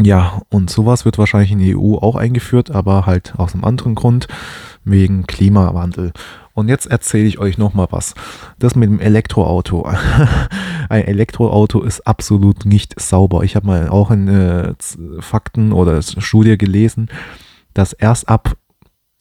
ja, 0.00 0.42
und 0.48 0.70
sowas 0.70 1.04
wird 1.04 1.18
wahrscheinlich 1.18 1.52
in 1.52 1.58
die 1.58 1.76
EU 1.76 1.96
auch 1.96 2.16
eingeführt, 2.16 2.70
aber 2.70 3.06
halt 3.06 3.34
aus 3.36 3.54
einem 3.54 3.64
anderen 3.64 3.94
Grund, 3.94 4.28
wegen 4.84 5.26
Klimawandel. 5.26 6.12
Und 6.54 6.68
jetzt 6.68 6.86
erzähle 6.86 7.28
ich 7.28 7.38
euch 7.38 7.58
nochmal 7.58 7.88
was. 7.90 8.14
Das 8.58 8.74
mit 8.74 8.88
dem 8.88 9.00
Elektroauto. 9.00 9.82
Ein 10.88 11.04
Elektroauto 11.04 11.82
ist 11.82 12.06
absolut 12.06 12.64
nicht 12.64 13.00
sauber. 13.00 13.44
Ich 13.44 13.56
habe 13.56 13.66
mal 13.66 13.88
auch 13.88 14.10
in 14.10 14.28
äh, 14.28 14.74
Fakten 15.20 15.72
oder 15.72 16.02
Studie 16.02 16.58
gelesen, 16.58 17.08
dass 17.74 17.92
erst 17.92 18.28
ab, 18.28 18.56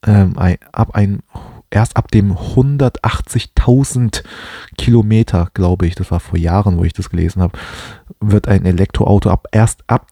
ähm, 0.06 0.38
ein, 0.38 0.58
ab 0.72 0.96
ein 0.96 1.22
erst 1.72 1.98
ab 1.98 2.10
dem 2.10 2.34
180.000 2.34 4.24
Kilometer, 4.78 5.50
glaube 5.54 5.86
ich, 5.86 5.94
das 5.94 6.10
war 6.10 6.20
vor 6.20 6.40
Jahren, 6.40 6.80
wo 6.80 6.84
ich 6.84 6.94
das 6.94 7.12
gelesen 7.12 7.44
habe, 7.44 7.58
wird 8.20 8.48
ein 8.48 8.66
Elektroauto 8.66 9.30
ab 9.30 9.46
erst 9.52 9.84
ab 9.88 10.08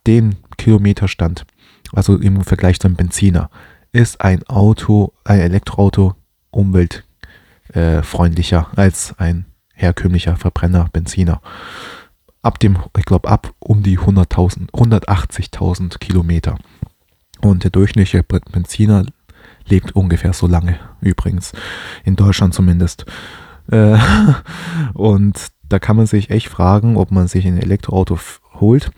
dem 0.58 0.64
Kilometerstand, 0.64 1.46
also 1.94 2.18
im 2.18 2.44
Vergleich 2.44 2.80
zum 2.80 2.96
Benziner, 2.96 3.50
ist 3.92 4.22
ein 4.22 4.44
Auto, 4.48 5.14
ein 5.24 5.40
Elektroauto 5.40 6.16
umweltfreundlicher 6.52 8.68
äh, 8.76 8.80
als 8.80 9.16
ein 9.18 9.46
herkömmlicher 9.74 10.36
Verbrenner, 10.36 10.90
Benziner. 10.92 11.42
Ab 12.42 12.60
dem, 12.60 12.78
ich 12.98 13.06
glaube, 13.06 13.30
ab 13.30 13.54
um 13.60 13.84
die 13.84 14.00
100.000, 14.00 14.72
180.000 14.72 16.00
Kilometer. 16.00 16.58
Und 17.42 17.64
der 17.64 17.72
durchschnittliche 17.72 18.24
Benziner 18.24 19.06
lebt 19.68 19.96
ungefähr 19.96 20.34
so 20.34 20.48
lange, 20.48 20.80
übrigens. 21.02 21.54
In 22.04 22.16
Deutschland 22.16 22.54
zumindest. 22.54 23.06
Äh, 23.72 23.98
und 24.94 25.48
da 25.70 25.80
kann 25.80 25.98
man 25.98 26.08
sich 26.08 26.30
echt 26.30 26.48
fragen, 26.48 26.98
ob 26.98 27.12
man 27.12 27.28
sich 27.28 27.46
ein 27.46 27.58
Elektroauto 27.58 28.18
holt. 28.60 28.92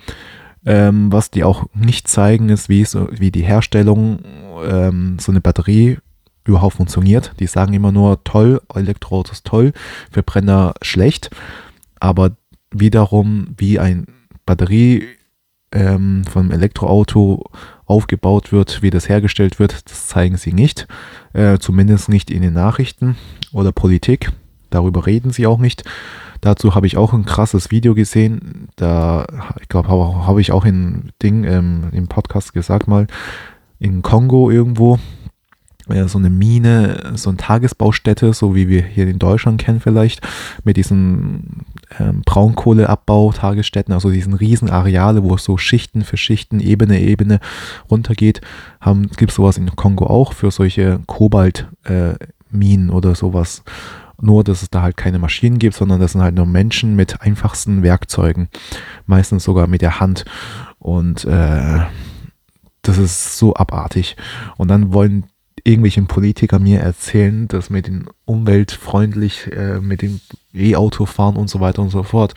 Ähm, 0.66 1.12
was 1.12 1.32
die 1.32 1.44
auch 1.44 1.66
nicht 1.74 2.08
zeigen, 2.08 2.50
ist, 2.50 2.70
wie, 2.70 2.84
so, 2.86 3.08
wie 3.12 3.32
die 3.32 3.44
Herstellung 3.44 4.20
ähm, 4.64 5.18
so 5.20 5.32
eine 5.32 5.42
Batterie 5.42 5.98
überhaupt 6.46 6.76
funktioniert. 6.76 7.34
Die 7.40 7.48
sagen 7.48 7.74
immer 7.74 7.92
nur 7.92 8.24
toll, 8.24 8.62
Elektroautos 8.74 9.44
toll, 9.44 9.74
Verbrenner 10.12 10.74
schlecht. 10.82 11.30
Aber 12.00 12.32
wiederum, 12.72 13.56
wie 13.58 13.80
ein 13.80 14.06
Batterie 14.46 15.08
ähm, 15.72 16.24
vom 16.26 16.52
Elektroauto 16.52 17.46
aufgebaut 17.86 18.52
wird, 18.52 18.82
wie 18.82 18.90
das 18.90 19.10
hergestellt 19.10 19.60
wird, 19.60 19.90
das 19.90 20.08
zeigen 20.08 20.38
sie 20.38 20.54
nicht. 20.54 20.88
Äh, 21.34 21.60
zumindest 21.60 22.10
nicht 22.10 22.32
in 22.32 22.42
den 22.42 22.54
Nachrichten 22.54 23.16
oder 23.52 23.72
Politik. 23.72 24.32
Darüber 24.70 25.06
reden 25.06 25.32
sie 25.32 25.48
auch 25.48 25.60
nicht. 25.60 25.84
Dazu 26.42 26.76
habe 26.76 26.88
ich 26.88 26.98
auch 26.98 27.14
ein 27.14 27.26
krasses 27.26 27.72
Video 27.72 27.94
gesehen. 27.94 28.70
Da, 28.76 29.26
ich 29.62 29.70
glaube, 29.70 29.90
habe 29.90 30.28
hab 30.28 30.38
ich 30.38 30.52
auch 30.52 30.66
in 30.66 31.12
Ding 31.22 31.44
ähm, 31.44 31.90
im 31.92 32.08
Podcast 32.08 32.54
gesagt 32.54 32.88
mal, 32.88 33.08
in 33.80 34.02
Kongo 34.02 34.50
irgendwo 34.50 35.00
ja, 35.94 36.08
so 36.08 36.18
eine 36.18 36.30
Mine, 36.30 37.14
so 37.16 37.30
eine 37.30 37.38
Tagesbaustätte, 37.38 38.34
so 38.34 38.56
wie 38.56 38.68
wir 38.68 38.84
hier 38.84 39.08
in 39.08 39.20
Deutschland 39.20 39.62
kennen 39.62 39.80
vielleicht, 39.80 40.22
mit 40.64 40.78
diesen 40.78 41.66
ähm, 42.00 42.22
Braunkohleabbau, 42.26 43.32
Tagesstätten, 43.32 43.94
also 43.94 44.12
diesen 44.12 44.34
riesen 44.34 44.70
Areale, 44.70 45.24
wo 45.24 45.36
es 45.36 45.44
so 45.44 45.58
Schichten 45.58 46.04
für 46.04 46.18
Schichten, 46.18 46.60
Ebene, 46.60 47.00
Ebene 47.00 47.40
runtergeht, 47.90 48.42
gibt 49.18 49.32
es 49.32 49.36
sowas 49.36 49.58
in 49.58 49.76
Kongo 49.76 50.06
auch 50.06 50.34
für 50.34 50.52
solche 50.52 51.00
Kobaltminen 51.08 52.90
äh, 52.90 52.92
oder 52.92 53.16
sowas. 53.16 53.64
Nur, 54.22 54.44
dass 54.44 54.62
es 54.62 54.70
da 54.70 54.82
halt 54.82 54.98
keine 54.98 55.20
Maschinen 55.20 55.60
gibt, 55.60 55.76
sondern 55.76 56.00
das 56.00 56.14
sind 56.14 56.22
halt 56.22 56.36
nur 56.36 56.46
Menschen 56.46 56.96
mit 56.96 57.22
einfachsten 57.22 57.84
Werkzeugen, 57.84 58.50
meistens 59.06 59.44
sogar 59.44 59.68
mit 59.68 59.82
der 59.82 60.00
Hand. 60.00 60.26
Und 60.78 61.26
äh, 61.26 61.80
das 62.82 62.98
ist 62.98 63.38
so 63.38 63.56
abartig. 63.56 64.18
Und 64.58 64.70
dann 64.70 64.94
wollen 64.94 65.26
irgendwelchen 65.64 66.08
Politiker 66.08 66.60
mir 66.60 66.80
erzählen, 66.80 67.48
dass 67.48 67.70
mit 67.70 67.88
den 67.88 68.08
umweltfreundlich, 68.26 69.52
äh, 69.52 69.80
mit 69.80 70.02
dem 70.02 70.20
E-Auto 70.54 71.06
fahren 71.06 71.36
und 71.36 71.50
so 71.50 71.60
weiter 71.60 71.82
und 71.82 71.90
so 71.90 72.04
fort. 72.04 72.34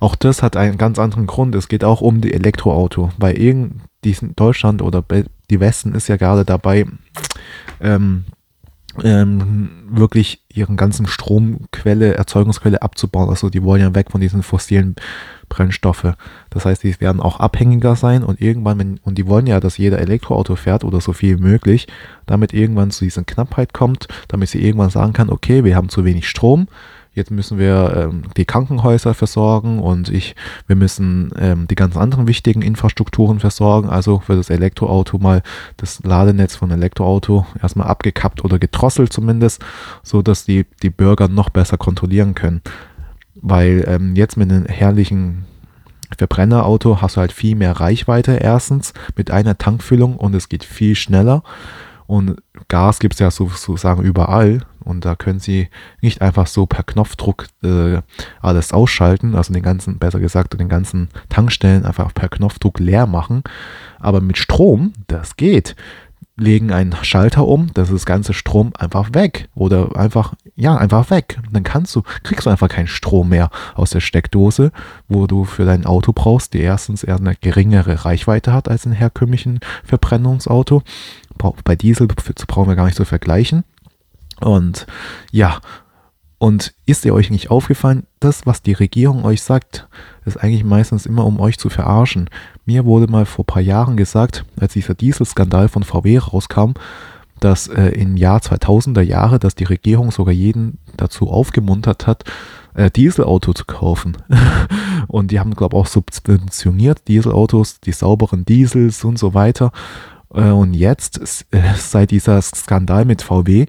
Auch 0.00 0.14
das 0.14 0.42
hat 0.42 0.56
einen 0.56 0.78
ganz 0.78 0.98
anderen 0.98 1.26
Grund. 1.26 1.54
Es 1.54 1.68
geht 1.68 1.84
auch 1.84 2.00
um 2.00 2.20
die 2.20 2.32
Elektroauto, 2.32 3.10
weil 3.18 3.38
irgend 3.38 3.82
diesen 4.04 4.34
Deutschland 4.36 4.82
oder 4.82 5.04
die 5.50 5.60
Westen 5.60 5.94
ist 5.94 6.08
ja 6.08 6.16
gerade 6.16 6.44
dabei, 6.44 6.86
ähm, 7.80 8.24
ähm, 9.02 9.70
wirklich 9.90 10.42
ihren 10.48 10.76
ganzen 10.76 11.06
Stromquelle, 11.06 12.14
Erzeugungsquelle 12.14 12.82
abzubauen. 12.82 13.28
Also 13.28 13.50
die 13.50 13.62
wollen 13.62 13.80
ja 13.80 13.94
weg 13.94 14.10
von 14.10 14.20
diesen 14.20 14.42
fossilen 14.42 14.94
Brennstoffe. 15.48 16.14
Das 16.50 16.64
heißt, 16.64 16.82
die 16.82 17.00
werden 17.00 17.20
auch 17.20 17.40
abhängiger 17.40 17.96
sein 17.96 18.22
und 18.22 18.40
irgendwann, 18.40 18.78
wenn, 18.78 18.98
und 18.98 19.18
die 19.18 19.26
wollen 19.26 19.46
ja, 19.46 19.60
dass 19.60 19.78
jeder 19.78 19.98
Elektroauto 19.98 20.56
fährt 20.56 20.84
oder 20.84 21.00
so 21.00 21.12
viel 21.12 21.36
möglich, 21.36 21.86
damit 22.26 22.52
irgendwann 22.52 22.90
zu 22.90 23.04
dieser 23.04 23.24
Knappheit 23.24 23.72
kommt, 23.72 24.08
damit 24.28 24.48
sie 24.48 24.64
irgendwann 24.64 24.90
sagen 24.90 25.12
kann, 25.12 25.30
okay, 25.30 25.64
wir 25.64 25.76
haben 25.76 25.88
zu 25.88 26.04
wenig 26.04 26.28
Strom, 26.28 26.68
jetzt 27.14 27.30
müssen 27.30 27.58
wir 27.58 27.94
ähm, 27.96 28.22
die 28.36 28.44
Krankenhäuser 28.44 29.14
versorgen 29.14 29.78
und 29.78 30.08
ich, 30.08 30.34
wir 30.66 30.76
müssen 30.76 31.32
ähm, 31.38 31.66
die 31.68 31.74
ganzen 31.74 31.98
anderen 31.98 32.26
wichtigen 32.26 32.62
Infrastrukturen 32.62 33.40
versorgen. 33.40 33.88
Also 33.88 34.20
für 34.20 34.36
das 34.36 34.50
Elektroauto 34.50 35.18
mal 35.18 35.42
das 35.76 36.02
Ladenetz 36.02 36.56
von 36.56 36.70
Elektroauto 36.70 37.46
erstmal 37.62 37.86
abgekappt 37.86 38.44
oder 38.44 38.58
gedrosselt 38.58 39.12
zumindest, 39.12 39.64
so 40.02 40.22
dass 40.22 40.44
die, 40.44 40.66
die 40.82 40.90
Bürger 40.90 41.28
noch 41.28 41.50
besser 41.50 41.78
kontrollieren 41.78 42.34
können. 42.34 42.62
Weil 43.36 43.84
ähm, 43.86 44.16
jetzt 44.16 44.36
mit 44.36 44.50
einem 44.50 44.66
herrlichen 44.66 45.44
Verbrennerauto 46.16 47.00
hast 47.00 47.16
du 47.16 47.20
halt 47.20 47.32
viel 47.32 47.56
mehr 47.56 47.72
Reichweite 47.72 48.34
erstens 48.34 48.92
mit 49.16 49.30
einer 49.30 49.58
Tankfüllung 49.58 50.16
und 50.16 50.34
es 50.34 50.48
geht 50.48 50.64
viel 50.64 50.94
schneller. 50.94 51.42
Und 52.06 52.36
Gas 52.68 52.98
gibt 52.98 53.14
es 53.14 53.20
ja 53.20 53.30
sozusagen 53.30 54.02
überall. 54.02 54.62
Und 54.80 55.04
da 55.04 55.14
können 55.14 55.40
Sie 55.40 55.68
nicht 56.02 56.20
einfach 56.20 56.46
so 56.46 56.66
per 56.66 56.82
Knopfdruck 56.82 57.46
äh, 57.62 58.02
alles 58.40 58.72
ausschalten, 58.72 59.34
also 59.34 59.52
den 59.52 59.62
ganzen, 59.62 59.98
besser 59.98 60.20
gesagt, 60.20 60.58
den 60.58 60.68
ganzen 60.68 61.08
Tankstellen 61.30 61.86
einfach 61.86 62.12
per 62.12 62.28
Knopfdruck 62.28 62.78
leer 62.80 63.06
machen. 63.06 63.42
Aber 63.98 64.20
mit 64.20 64.36
Strom, 64.36 64.92
das 65.06 65.36
geht. 65.36 65.74
Legen 66.36 66.72
einen 66.72 66.96
Schalter 67.02 67.46
um, 67.46 67.72
das 67.74 67.88
ist 67.88 67.94
das 67.94 68.06
ganze 68.06 68.34
Strom 68.34 68.72
einfach 68.76 69.10
weg. 69.14 69.48
Oder 69.54 69.96
einfach, 69.96 70.34
ja, 70.56 70.76
einfach 70.76 71.08
weg. 71.10 71.38
Dann 71.52 71.62
kannst 71.62 71.94
du, 71.96 72.02
kriegst 72.24 72.44
du 72.44 72.50
einfach 72.50 72.68
keinen 72.68 72.88
Strom 72.88 73.30
mehr 73.30 73.50
aus 73.74 73.90
der 73.90 74.00
Steckdose, 74.00 74.72
wo 75.08 75.26
du 75.26 75.44
für 75.44 75.64
dein 75.64 75.86
Auto 75.86 76.12
brauchst, 76.12 76.52
die 76.52 76.60
erstens 76.60 77.04
eher 77.04 77.16
eine 77.16 77.36
geringere 77.36 78.04
Reichweite 78.04 78.52
hat 78.52 78.68
als 78.68 78.84
ein 78.84 78.92
herkömmlichen 78.92 79.60
Verbrennungsauto. 79.84 80.82
Bei 81.64 81.76
Diesel 81.76 82.06
brauchen 82.06 82.68
wir 82.68 82.76
gar 82.76 82.86
nicht 82.86 82.96
zu 82.96 83.04
vergleichen. 83.04 83.64
Und 84.40 84.86
ja, 85.30 85.60
und 86.38 86.74
ist 86.84 87.04
ihr 87.04 87.14
euch 87.14 87.30
nicht 87.30 87.50
aufgefallen, 87.50 88.06
das, 88.20 88.44
was 88.44 88.60
die 88.60 88.72
Regierung 88.72 89.24
euch 89.24 89.42
sagt, 89.42 89.88
ist 90.24 90.36
eigentlich 90.36 90.64
meistens 90.64 91.06
immer, 91.06 91.24
um 91.24 91.40
euch 91.40 91.58
zu 91.58 91.70
verarschen. 91.70 92.28
Mir 92.66 92.84
wurde 92.84 93.10
mal 93.10 93.24
vor 93.24 93.44
ein 93.44 93.46
paar 93.46 93.62
Jahren 93.62 93.96
gesagt, 93.96 94.44
als 94.60 94.74
dieser 94.74 94.94
Dieselskandal 94.94 95.68
von 95.68 95.84
VW 95.84 96.18
rauskam, 96.18 96.72
dass 97.40 97.68
äh, 97.68 97.88
im 97.90 98.16
Jahr 98.16 98.40
2000er 98.40 99.00
Jahre, 99.00 99.38
dass 99.38 99.54
die 99.54 99.64
Regierung 99.64 100.10
sogar 100.10 100.34
jeden 100.34 100.78
dazu 100.96 101.30
aufgemuntert 101.30 102.06
hat, 102.06 102.24
äh, 102.74 102.90
Dieselauto 102.90 103.52
zu 103.52 103.64
kaufen. 103.64 104.16
und 105.08 105.30
die 105.30 105.40
haben, 105.40 105.54
glaube 105.54 105.76
ich, 105.76 105.80
auch 105.82 105.86
subventioniert 105.86 107.08
Dieselautos, 107.08 107.80
die 107.80 107.92
sauberen 107.92 108.44
Diesels 108.44 109.04
und 109.04 109.18
so 109.18 109.34
weiter. 109.34 109.72
Äh, 110.34 110.50
und 110.50 110.74
jetzt, 110.74 111.46
äh, 111.50 111.60
seit 111.76 112.10
dieser 112.10 112.40
Skandal 112.42 113.04
mit 113.04 113.22
VW, 113.22 113.66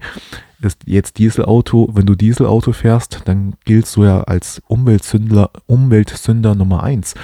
ist 0.62 0.80
jetzt 0.86 1.18
Dieselauto, 1.18 1.90
wenn 1.92 2.06
du 2.06 2.14
Dieselauto 2.14 2.72
fährst, 2.72 3.22
dann 3.26 3.54
giltst 3.64 3.96
du 3.96 4.04
ja 4.04 4.22
als 4.22 4.62
Umweltsünder, 4.66 5.50
Umweltsünder 5.66 6.54
Nummer 6.54 6.82
eins. 6.82 7.14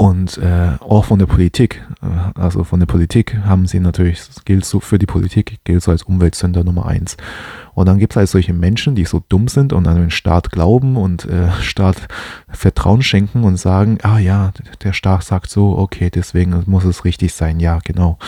Und 0.00 0.38
äh, 0.38 0.76
auch 0.78 1.06
von 1.06 1.18
der 1.18 1.26
Politik, 1.26 1.84
äh, 2.02 2.40
also 2.40 2.62
von 2.62 2.78
der 2.78 2.86
Politik 2.86 3.36
haben 3.44 3.66
sie 3.66 3.80
natürlich, 3.80 4.22
gilt 4.44 4.64
so 4.64 4.78
für 4.78 4.96
die 4.96 5.06
Politik, 5.06 5.58
gilt 5.64 5.82
so 5.82 5.90
als 5.90 6.04
Umweltsünder 6.04 6.62
Nummer 6.62 6.86
eins. 6.86 7.16
Und 7.74 7.86
dann 7.86 7.98
gibt 7.98 8.12
es 8.12 8.16
halt 8.16 8.28
solche 8.28 8.52
Menschen, 8.52 8.94
die 8.94 9.06
so 9.06 9.24
dumm 9.28 9.48
sind 9.48 9.72
und 9.72 9.88
an 9.88 9.96
den 9.96 10.12
Staat 10.12 10.52
glauben 10.52 10.96
und 10.96 11.24
äh, 11.24 11.50
Staat 11.62 12.06
Vertrauen 12.48 13.02
schenken 13.02 13.42
und 13.42 13.56
sagen, 13.56 13.98
ah 14.04 14.20
ja, 14.20 14.52
der 14.84 14.92
Staat 14.92 15.24
sagt 15.24 15.50
so, 15.50 15.76
okay, 15.76 16.10
deswegen 16.10 16.62
muss 16.66 16.84
es 16.84 17.04
richtig 17.04 17.34
sein, 17.34 17.58
ja, 17.58 17.80
genau. 17.82 18.18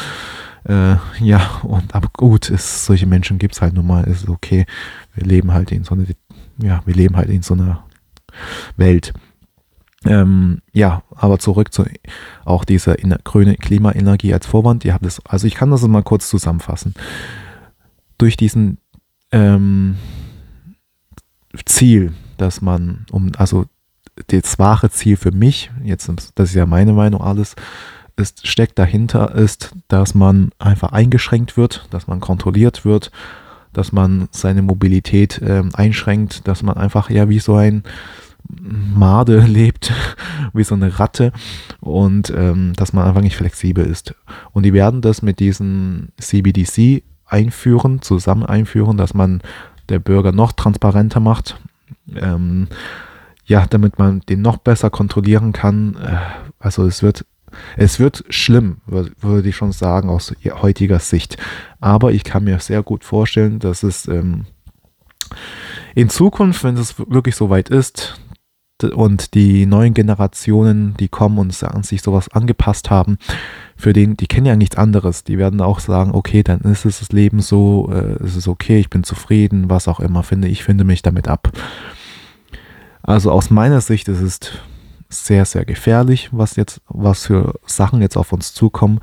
Äh, 0.65 0.97
ja, 1.21 1.61
und 1.63 1.95
aber 1.95 2.11
gut, 2.13 2.51
es, 2.51 2.85
solche 2.85 3.07
Menschen 3.07 3.39
gibt 3.39 3.55
es 3.55 3.63
halt 3.63 3.75
nun 3.75 3.87
mal, 3.87 4.03
ist 4.09 4.29
okay. 4.29 4.67
Wir 5.15 5.25
leben 5.25 5.53
halt 5.53 5.71
in 5.71 5.85
so 5.85 5.95
einer, 5.95 6.07
ja, 6.61 6.83
wir 6.85 6.95
leben 6.97 7.17
halt 7.17 7.31
in 7.31 7.43
so 7.43 7.55
einer 7.55 7.85
Welt. 8.77 9.13
Ähm, 10.05 10.63
ja, 10.73 11.03
aber 11.15 11.39
zurück 11.39 11.75
zu 11.75 11.85
auch 12.45 12.65
dieser 12.65 12.95
grüne 12.95 13.57
Klimaenergie 13.57 14.33
als 14.33 14.47
Vorwand. 14.47 14.85
Ihr 14.85 14.95
habt 14.95 15.05
es, 15.05 15.25
also 15.27 15.47
ich 15.47 15.55
kann 15.55 15.71
das 15.71 15.87
mal 15.87 16.03
kurz 16.03 16.29
zusammenfassen. 16.29 16.95
Durch 18.17 18.37
diesen 18.37 18.79
ähm, 19.31 19.97
Ziel, 21.67 22.13
dass 22.39 22.63
man, 22.63 23.05
um, 23.11 23.33
also 23.37 23.67
das 24.29 24.59
wahre 24.59 24.91
Ziel 24.91 25.17
für 25.17 25.33
mich, 25.33 25.71
jetzt, 25.85 26.11
das 26.35 26.51
ist 26.51 26.55
ja 26.55 26.67
meine 26.67 26.93
Meinung 26.93 27.21
alles, 27.21 27.55
ist, 28.17 28.47
steckt 28.47 28.79
dahinter, 28.79 29.35
ist, 29.35 29.75
dass 29.89 30.15
man 30.15 30.51
einfach 30.59 30.93
eingeschränkt 30.93 31.57
wird, 31.57 31.87
dass 31.91 32.07
man 32.07 32.21
kontrolliert 32.21 32.85
wird, 32.85 33.11
dass 33.73 33.93
man 33.93 34.29
seine 34.31 34.63
Mobilität 34.63 35.41
äh, 35.41 35.63
einschränkt, 35.75 36.49
dass 36.49 36.63
man 36.63 36.77
einfach 36.77 37.11
ja 37.11 37.29
wie 37.29 37.39
so 37.39 37.55
ein 37.55 37.83
Made 38.49 39.39
lebt, 39.47 39.93
wie 40.53 40.65
so 40.65 40.75
eine 40.75 40.99
Ratte 40.99 41.33
und 41.81 42.31
ähm, 42.31 42.73
dass 42.75 42.93
man 42.93 43.07
einfach 43.07 43.23
nicht 43.23 43.37
flexibel 43.37 43.85
ist. 43.85 44.15
Und 44.53 44.65
die 44.65 44.73
werden 44.73 45.01
das 45.03 45.23
mit 45.23 45.41
diesem 45.41 46.09
CBDC 46.19 47.03
einführen, 47.27 48.03
zusammen 48.03 48.45
einführen, 48.45 48.97
dass 48.97 49.15
man 49.15 49.41
der 49.89 49.99
Bürger 49.99 50.33
noch 50.33 50.53
transparenter 50.53 51.21
macht. 51.21 51.61
Ähm, 52.15 52.69
ja, 53.51 53.67
damit 53.69 53.99
man 53.99 54.21
den 54.21 54.43
noch 54.43 54.59
besser 54.59 54.91
kontrollieren 54.91 55.53
kann. 55.53 55.97
Äh, 55.97 56.19
also 56.61 56.87
es 56.87 57.03
wird, 57.03 57.27
es 57.77 57.99
wird 57.99 58.25
schlimm, 58.29 58.79
würde 58.87 59.49
ich 59.49 59.57
schon 59.57 59.73
sagen, 59.73 60.09
aus 60.09 60.33
heutiger 60.63 61.01
Sicht. 61.01 61.37
Aber 61.81 62.13
ich 62.13 62.23
kann 62.23 62.45
mir 62.45 62.61
sehr 62.61 62.85
gut 62.85 63.05
vorstellen, 63.05 63.59
dass 63.59 63.83
es 63.83 64.07
ähm, 64.07 64.47
in 65.97 66.09
Zukunft, 66.09 66.63
wenn 66.63 66.77
es 66.77 66.99
wirklich 66.99 67.35
so 67.35 67.51
weit 67.51 67.69
ist, 67.71 68.21
und 68.85 69.35
die 69.35 69.67
neuen 69.67 69.95
Generationen, 69.95 70.95
die 70.99 71.09
kommen 71.09 71.39
und 71.39 71.63
an 71.63 71.83
sich 71.83 72.03
sowas 72.03 72.29
angepasst 72.29 72.91
haben, 72.91 73.19
für 73.77 73.93
den, 73.93 74.17
die 74.17 74.27
kennen 74.27 74.47
ja 74.47 74.57
nichts 74.57 74.77
anderes. 74.77 75.25
Die 75.25 75.39
werden 75.39 75.61
auch 75.61 75.81
sagen, 75.81 76.13
okay, 76.13 76.43
dann 76.43 76.61
ist 76.61 76.85
es 76.85 77.01
das 77.01 77.13
Leben 77.13 77.41
so, 77.41 77.91
äh, 77.93 78.23
es 78.25 78.37
ist 78.37 78.49
okay, 78.49 78.79
ich 78.79 78.91
bin 78.91 79.05
zufrieden, 79.05 79.71
was 79.71 79.89
auch 79.89 80.01
immer, 80.01 80.23
finde 80.23 80.49
ich, 80.49 80.65
finde 80.65 80.85
mich 80.85 81.03
damit 81.03 81.29
ab. 81.29 81.51
Also 83.03 83.31
aus 83.33 83.51
meiner 83.51 83.81
Sicht 83.81 84.09
ist 84.09 84.21
es 84.21 84.41
sehr, 85.09 85.45
sehr 85.45 85.65
gefährlich, 85.65 86.29
was 86.33 86.57
jetzt, 86.57 86.81
was 86.89 87.27
für 87.27 87.55
Sachen 87.67 88.01
jetzt 88.01 88.17
auf 88.17 88.33
uns 88.33 88.55
zukommen. 88.55 89.01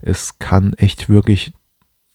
Es 0.00 0.38
kann 0.38 0.74
echt 0.74 1.08
wirklich, 1.08 1.52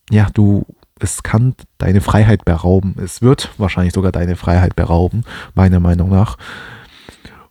ja, 0.10 0.30
du, 0.34 0.66
es 1.00 1.24
kann 1.24 1.56
deine 1.78 2.02
Freiheit 2.02 2.46
berauben. 2.46 2.96
Es 3.04 3.22
wird 3.22 3.52
wahrscheinlich 3.58 3.94
sogar 3.94 4.12
deine 4.12 4.36
Freiheit 4.36 4.76
berauben, 4.76 5.24
meiner 5.54 5.80
Meinung 5.80 6.10
nach. 6.10 6.38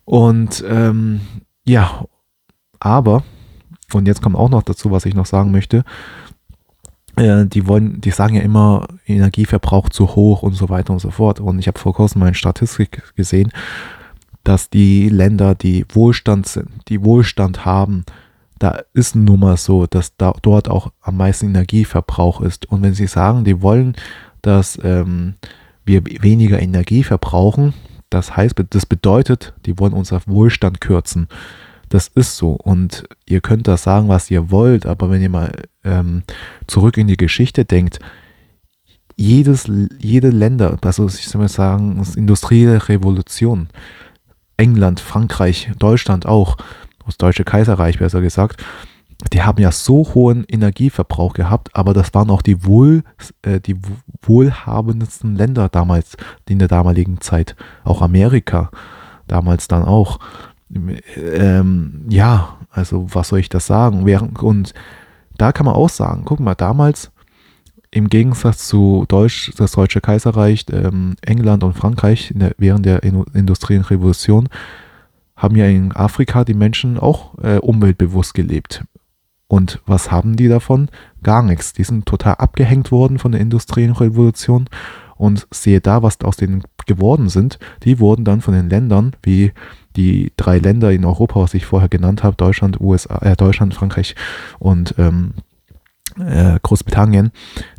Und 0.04 0.64
ähm, 0.68 1.20
ja, 1.64 2.04
aber, 2.80 3.22
und 3.92 4.06
jetzt 4.06 4.22
kommt 4.22 4.36
auch 4.36 4.50
noch 4.50 4.62
dazu, 4.62 4.90
was 4.90 5.06
ich 5.06 5.14
noch 5.14 5.26
sagen 5.26 5.50
möchte, 5.50 5.84
äh, 7.16 7.46
die 7.46 7.66
wollen, 7.66 8.00
die 8.00 8.10
sagen 8.10 8.34
ja 8.34 8.42
immer, 8.42 8.86
Energieverbrauch 9.06 9.88
zu 9.88 10.14
hoch 10.14 10.42
und 10.42 10.54
so 10.54 10.68
weiter 10.68 10.92
und 10.92 10.98
so 10.98 11.10
fort. 11.10 11.40
Und 11.40 11.58
ich 11.58 11.68
habe 11.68 11.78
vor 11.78 11.94
kurzem 11.94 12.20
mal 12.20 12.26
eine 12.26 12.34
Statistik 12.34 13.14
gesehen, 13.16 13.50
dass 14.42 14.68
die 14.68 15.08
Länder, 15.08 15.54
die 15.54 15.86
Wohlstand 15.92 16.46
sind, 16.46 16.68
die 16.88 17.02
Wohlstand 17.02 17.64
haben, 17.64 18.04
da 18.58 18.80
ist 18.92 19.16
nun 19.16 19.40
mal 19.40 19.56
so, 19.56 19.86
dass 19.86 20.16
da 20.16 20.32
dort 20.42 20.68
auch 20.68 20.92
am 21.00 21.16
meisten 21.16 21.46
Energieverbrauch 21.46 22.40
ist. 22.40 22.66
Und 22.66 22.82
wenn 22.82 22.94
sie 22.94 23.06
sagen, 23.06 23.44
die 23.44 23.62
wollen, 23.62 23.96
dass 24.42 24.78
ähm, 24.82 25.34
wir 25.84 26.04
weniger 26.04 26.60
Energie 26.60 27.02
verbrauchen, 27.02 27.74
das 28.14 28.36
heißt, 28.36 28.54
das 28.70 28.86
bedeutet, 28.86 29.54
die 29.66 29.78
wollen 29.78 29.92
unser 29.92 30.20
Wohlstand 30.26 30.80
kürzen. 30.80 31.28
Das 31.88 32.08
ist 32.08 32.36
so. 32.36 32.52
Und 32.52 33.04
ihr 33.26 33.40
könnt 33.40 33.66
das 33.66 33.82
sagen, 33.82 34.08
was 34.08 34.30
ihr 34.30 34.50
wollt, 34.50 34.86
aber 34.86 35.10
wenn 35.10 35.20
ihr 35.20 35.28
mal 35.28 35.52
ähm, 35.82 36.22
zurück 36.68 36.96
in 36.96 37.08
die 37.08 37.16
Geschichte 37.16 37.64
denkt, 37.64 37.98
jedes, 39.16 39.68
jede 39.98 40.30
Länder, 40.30 40.78
also 40.82 41.06
ich 41.06 41.28
soll 41.28 41.40
mal 41.40 41.48
sagen, 41.48 41.98
das 41.98 42.14
industrielle 42.14 42.88
Revolution, 42.88 43.68
England, 44.56 45.00
Frankreich, 45.00 45.70
Deutschland 45.78 46.24
auch, 46.26 46.56
das 47.06 47.18
Deutsche 47.18 47.44
Kaiserreich 47.44 47.98
besser 47.98 48.20
gesagt, 48.20 48.62
die 49.32 49.42
haben 49.42 49.60
ja 49.60 49.72
so 49.72 50.14
hohen 50.14 50.44
Energieverbrauch 50.44 51.34
gehabt, 51.34 51.70
aber 51.74 51.94
das 51.94 52.14
waren 52.14 52.30
auch 52.30 52.42
die, 52.42 52.64
wohl, 52.64 53.02
äh, 53.42 53.60
die 53.60 53.76
wohlhabendsten 54.22 55.36
Länder 55.36 55.68
damals, 55.68 56.16
in 56.48 56.58
der 56.58 56.68
damaligen 56.68 57.20
Zeit. 57.20 57.56
Auch 57.84 58.02
Amerika 58.02 58.70
damals 59.26 59.68
dann 59.68 59.84
auch. 59.84 60.18
Ähm, 61.16 62.06
ja, 62.08 62.58
also 62.70 63.06
was 63.14 63.28
soll 63.28 63.38
ich 63.38 63.48
das 63.48 63.66
sagen? 63.66 64.02
Und 64.38 64.74
da 65.36 65.52
kann 65.52 65.66
man 65.66 65.74
auch 65.74 65.88
sagen, 65.88 66.22
guck 66.24 66.40
mal, 66.40 66.54
damals 66.54 67.10
im 67.90 68.08
Gegensatz 68.08 68.66
zu 68.66 69.04
Deutsch, 69.06 69.52
das 69.56 69.72
Deutsche 69.72 70.00
Kaiserreich, 70.00 70.66
ähm, 70.72 71.14
England 71.22 71.62
und 71.62 71.74
Frankreich 71.74 72.32
der, 72.34 72.54
während 72.58 72.84
der 72.86 73.04
industriellen 73.04 73.84
Revolution 73.84 74.48
haben 75.36 75.56
ja 75.56 75.66
in 75.66 75.92
Afrika 75.92 76.44
die 76.44 76.54
Menschen 76.54 76.98
auch 76.98 77.38
äh, 77.38 77.58
umweltbewusst 77.58 78.34
gelebt. 78.34 78.84
Und 79.54 79.80
was 79.86 80.10
haben 80.10 80.34
die 80.34 80.48
davon? 80.48 80.88
Gar 81.22 81.44
nichts. 81.44 81.72
Die 81.74 81.84
sind 81.84 82.06
total 82.06 82.34
abgehängt 82.34 82.90
worden 82.90 83.20
von 83.20 83.30
der 83.30 83.40
Industrienrevolution. 83.40 84.68
Und 85.16 85.46
sehe 85.52 85.80
da, 85.80 86.02
was 86.02 86.20
aus 86.22 86.36
denen 86.36 86.64
geworden 86.86 87.28
sind. 87.28 87.60
Die 87.84 88.00
wurden 88.00 88.24
dann 88.24 88.40
von 88.40 88.52
den 88.52 88.68
Ländern, 88.68 89.14
wie 89.22 89.52
die 89.94 90.32
drei 90.36 90.58
Länder 90.58 90.90
in 90.90 91.04
Europa, 91.04 91.40
was 91.40 91.54
ich 91.54 91.66
vorher 91.66 91.88
genannt 91.88 92.24
habe, 92.24 92.34
Deutschland, 92.34 92.80
USA, 92.80 93.18
äh, 93.18 93.36
Deutschland, 93.36 93.74
Frankreich 93.74 94.16
und 94.58 94.96
ähm, 94.98 95.34
äh, 96.18 96.58
Großbritannien, 96.60 97.30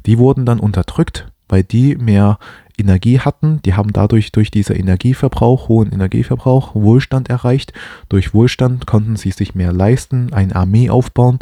die 0.05 0.17
wurden 0.17 0.45
dann 0.45 0.61
unterdrückt, 0.61 1.29
weil 1.49 1.65
die 1.65 1.97
mehr 1.97 2.39
Energie 2.77 3.19
hatten. 3.19 3.61
Die 3.63 3.73
haben 3.73 3.93
dadurch 3.93 4.31
durch 4.31 4.51
diesen 4.51 4.75
Energieverbrauch, 4.75 5.67
hohen 5.67 5.91
Energieverbrauch, 5.91 6.75
Wohlstand 6.75 7.29
erreicht. 7.29 7.73
Durch 8.09 8.33
Wohlstand 8.33 8.87
konnten 8.87 9.15
sie 9.15 9.31
sich 9.31 9.55
mehr 9.55 9.73
leisten, 9.73 10.33
eine 10.33 10.55
Armee 10.55 10.89
aufbauen 10.89 11.39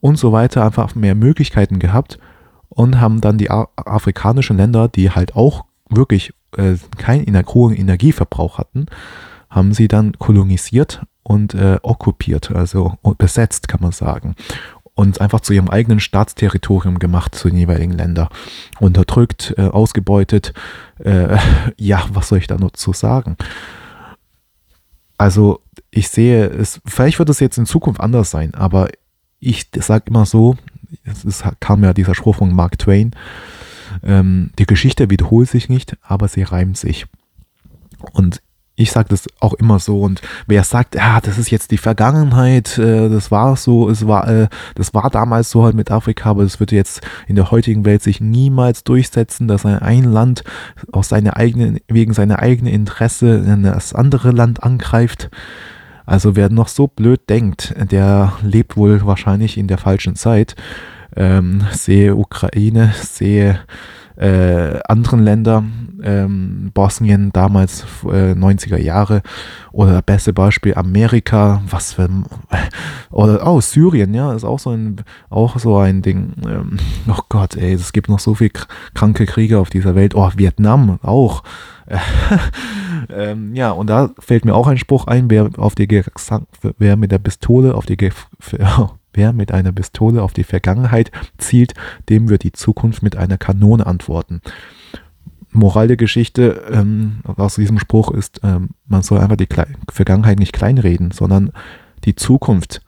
und 0.00 0.16
so 0.18 0.32
weiter, 0.32 0.64
einfach 0.64 0.94
mehr 0.94 1.14
Möglichkeiten 1.14 1.78
gehabt 1.78 2.18
und 2.68 3.00
haben 3.00 3.20
dann 3.20 3.38
die 3.38 3.50
afrikanischen 3.50 4.56
Länder, 4.56 4.88
die 4.88 5.10
halt 5.10 5.34
auch 5.34 5.64
wirklich 5.88 6.32
äh, 6.56 6.74
keinen 6.96 7.46
hohen 7.46 7.74
Energieverbrauch 7.74 8.58
hatten, 8.58 8.86
haben 9.50 9.72
sie 9.72 9.88
dann 9.88 10.12
kolonisiert 10.18 11.02
und 11.22 11.54
äh, 11.54 11.78
okkupiert, 11.82 12.52
also 12.52 12.94
besetzt, 13.18 13.68
kann 13.68 13.80
man 13.82 13.92
sagen 13.92 14.34
und 14.98 15.20
einfach 15.20 15.38
zu 15.38 15.52
ihrem 15.52 15.70
eigenen 15.70 16.00
Staatsterritorium 16.00 16.98
gemacht, 16.98 17.32
zu 17.32 17.48
den 17.48 17.56
jeweiligen 17.56 17.92
Ländern. 17.92 18.26
Unterdrückt, 18.80 19.54
äh, 19.56 19.68
ausgebeutet. 19.68 20.52
Äh, 20.98 21.38
ja, 21.76 22.04
was 22.12 22.26
soll 22.26 22.38
ich 22.38 22.48
da 22.48 22.56
nur 22.56 22.72
zu 22.72 22.92
sagen? 22.92 23.36
Also, 25.16 25.60
ich 25.92 26.08
sehe 26.08 26.46
es, 26.48 26.80
vielleicht 26.84 27.20
wird 27.20 27.28
es 27.28 27.38
jetzt 27.38 27.58
in 27.58 27.66
Zukunft 27.66 28.00
anders 28.00 28.32
sein, 28.32 28.54
aber 28.54 28.88
ich 29.38 29.68
sage 29.76 30.06
immer 30.08 30.26
so, 30.26 30.56
es 31.04 31.44
kam 31.60 31.84
ja 31.84 31.92
dieser 31.92 32.16
Spruch 32.16 32.34
von 32.34 32.52
Mark 32.52 32.76
Twain, 32.80 33.12
ähm, 34.02 34.50
die 34.58 34.66
Geschichte 34.66 35.10
wiederholt 35.10 35.48
sich 35.48 35.68
nicht, 35.68 35.96
aber 36.02 36.26
sie 36.26 36.42
reimt 36.42 36.76
sich. 36.76 37.06
Und 38.14 38.42
ich 38.78 38.92
sage 38.92 39.08
das 39.10 39.26
auch 39.40 39.54
immer 39.54 39.80
so 39.80 40.02
und 40.02 40.22
wer 40.46 40.62
sagt, 40.62 40.94
ja, 40.94 41.20
das 41.20 41.36
ist 41.36 41.50
jetzt 41.50 41.72
die 41.72 41.78
Vergangenheit, 41.78 42.78
äh, 42.78 43.08
das 43.08 43.30
war 43.30 43.56
so, 43.56 43.90
es 43.90 44.06
war, 44.06 44.28
äh, 44.28 44.48
das 44.76 44.94
war 44.94 45.10
damals 45.10 45.50
so 45.50 45.64
halt 45.64 45.74
mit 45.74 45.90
Afrika, 45.90 46.30
aber 46.30 46.44
das 46.44 46.60
würde 46.60 46.76
jetzt 46.76 47.00
in 47.26 47.34
der 47.34 47.50
heutigen 47.50 47.84
Welt 47.84 48.02
sich 48.02 48.20
niemals 48.20 48.84
durchsetzen, 48.84 49.48
dass 49.48 49.66
ein, 49.66 50.04
Land 50.04 50.44
aus 50.92 51.08
seiner 51.08 51.36
eigenen, 51.36 51.80
wegen 51.88 52.14
seiner 52.14 52.38
eigenen 52.38 52.72
Interesse 52.72 53.58
das 53.62 53.92
andere 53.94 54.30
Land 54.30 54.62
angreift. 54.62 55.28
Also 56.06 56.36
wer 56.36 56.48
noch 56.48 56.68
so 56.68 56.86
blöd 56.86 57.28
denkt, 57.28 57.74
der 57.90 58.32
lebt 58.42 58.76
wohl 58.76 59.04
wahrscheinlich 59.04 59.58
in 59.58 59.66
der 59.66 59.76
falschen 59.76 60.14
Zeit. 60.14 60.54
Ähm, 61.16 61.62
sehe 61.72 62.14
Ukraine, 62.14 62.94
sehe 63.02 63.60
äh, 64.18 64.80
anderen 64.88 65.20
Länder, 65.20 65.64
ähm, 66.02 66.70
Bosnien 66.74 67.30
damals 67.32 67.84
äh, 68.04 68.32
90er 68.32 68.78
Jahre 68.78 69.22
oder 69.72 70.02
beste 70.02 70.32
Beispiel 70.32 70.74
Amerika, 70.74 71.62
was 71.68 71.94
für 71.94 72.08
oder 73.10 73.46
oh 73.46 73.60
Syrien, 73.60 74.14
ja, 74.14 74.32
ist 74.32 74.44
auch 74.44 74.58
so 74.58 74.70
ein 74.70 75.02
auch 75.30 75.58
so 75.58 75.78
ein 75.78 76.02
Ding. 76.02 76.32
Ähm, 76.44 76.78
oh 77.08 77.22
Gott, 77.28 77.56
ey, 77.56 77.72
es 77.72 77.92
gibt 77.92 78.08
noch 78.08 78.18
so 78.18 78.34
viel 78.34 78.50
kranke 78.94 79.26
Kriege 79.26 79.58
auf 79.58 79.70
dieser 79.70 79.94
Welt. 79.94 80.14
Oh, 80.14 80.30
Vietnam 80.36 80.98
auch. 81.02 81.42
ähm, 83.08 83.54
ja, 83.54 83.70
und 83.70 83.88
da 83.88 84.10
fällt 84.18 84.44
mir 84.44 84.54
auch 84.54 84.66
ein 84.66 84.78
Spruch 84.78 85.06
ein, 85.06 85.30
wer 85.30 85.50
auf 85.56 85.74
die 85.74 85.88
wer 85.88 86.96
mit 86.96 87.12
der 87.12 87.18
Pistole 87.18 87.74
auf 87.74 87.86
die 87.86 87.96
Wer 89.12 89.32
mit 89.32 89.52
einer 89.52 89.72
Pistole 89.72 90.22
auf 90.22 90.32
die 90.32 90.44
Vergangenheit 90.44 91.10
zielt, 91.38 91.74
dem 92.08 92.28
wird 92.28 92.42
die 92.42 92.52
Zukunft 92.52 93.02
mit 93.02 93.16
einer 93.16 93.38
Kanone 93.38 93.86
antworten. 93.86 94.40
Moral 95.50 95.88
der 95.88 95.96
Geschichte 95.96 96.66
ähm, 96.70 97.20
aus 97.24 97.54
diesem 97.54 97.78
Spruch 97.78 98.10
ist, 98.10 98.40
ähm, 98.44 98.70
man 98.86 99.02
soll 99.02 99.18
einfach 99.18 99.36
die 99.36 99.46
Kle 99.46 99.66
Vergangenheit 99.90 100.38
nicht 100.38 100.52
kleinreden, 100.52 101.10
sondern 101.10 101.52
die 102.04 102.14
Zukunft, 102.14 102.82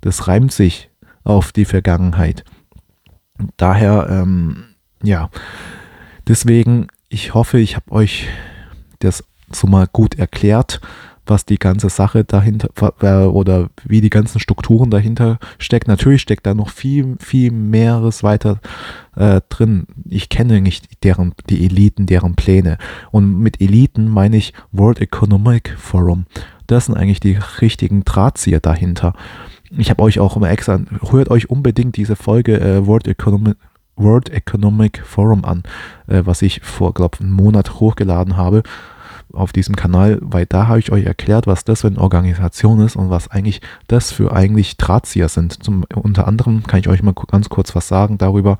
das 0.00 0.26
reimt 0.26 0.52
sich 0.52 0.90
auf 1.24 1.52
die 1.52 1.66
Vergangenheit. 1.66 2.44
Daher, 3.56 4.08
ähm, 4.10 4.64
ja, 5.02 5.30
deswegen, 6.26 6.88
ich 7.08 7.34
hoffe, 7.34 7.58
ich 7.58 7.76
habe 7.76 7.92
euch 7.92 8.28
das 9.00 9.24
so 9.52 9.66
mal 9.66 9.86
gut 9.86 10.18
erklärt, 10.18 10.80
was 11.26 11.44
die 11.44 11.58
ganze 11.58 11.88
Sache 11.88 12.24
dahinter 12.24 12.70
oder 13.32 13.68
wie 13.84 14.00
die 14.00 14.10
ganzen 14.10 14.40
Strukturen 14.40 14.90
dahinter 14.90 15.38
steckt. 15.58 15.88
Natürlich 15.88 16.22
steckt 16.22 16.46
da 16.46 16.54
noch 16.54 16.70
viel, 16.70 17.16
viel 17.20 17.50
mehres 17.50 18.22
weiter 18.22 18.60
äh, 19.16 19.40
drin. 19.48 19.86
Ich 20.04 20.28
kenne 20.28 20.60
nicht 20.60 21.04
deren, 21.04 21.34
die 21.48 21.64
Eliten, 21.64 22.06
deren 22.06 22.34
Pläne. 22.34 22.78
Und 23.10 23.40
mit 23.40 23.60
Eliten 23.60 24.08
meine 24.08 24.36
ich 24.36 24.52
World 24.72 25.00
Economic 25.00 25.74
Forum. 25.78 26.26
Das 26.66 26.86
sind 26.86 26.96
eigentlich 26.96 27.20
die 27.20 27.38
richtigen 27.60 28.04
Drahtzieher 28.04 28.60
dahinter. 28.60 29.14
Ich 29.70 29.90
habe 29.90 30.02
euch 30.02 30.20
auch 30.20 30.36
immer 30.36 30.50
extra, 30.50 30.80
hört 31.10 31.30
euch 31.30 31.50
unbedingt 31.50 31.96
diese 31.96 32.16
Folge 32.16 32.60
äh, 32.60 32.86
World 32.86 33.08
Economic 33.08 33.56
World 33.98 34.28
Economic 34.28 35.02
Forum 35.06 35.44
an, 35.46 35.62
äh, 36.06 36.20
was 36.24 36.42
ich 36.42 36.60
vor, 36.62 36.92
glaube 36.92 37.18
einem 37.20 37.32
Monat 37.32 37.80
hochgeladen 37.80 38.36
habe 38.36 38.62
auf 39.32 39.52
diesem 39.52 39.76
Kanal, 39.76 40.18
weil 40.20 40.46
da 40.46 40.68
habe 40.68 40.78
ich 40.78 40.92
euch 40.92 41.04
erklärt, 41.04 41.46
was 41.46 41.64
das 41.64 41.82
für 41.82 41.88
eine 41.88 41.98
Organisation 41.98 42.80
ist 42.80 42.96
und 42.96 43.10
was 43.10 43.28
eigentlich 43.28 43.60
das 43.88 44.12
für 44.12 44.32
eigentlich 44.32 44.76
Drahtzieher 44.76 45.28
sind. 45.28 45.62
Zum, 45.62 45.84
unter 45.94 46.26
anderem 46.26 46.62
kann 46.62 46.80
ich 46.80 46.88
euch 46.88 47.02
mal 47.02 47.14
ganz 47.14 47.48
kurz 47.48 47.74
was 47.74 47.88
sagen 47.88 48.18
darüber. 48.18 48.58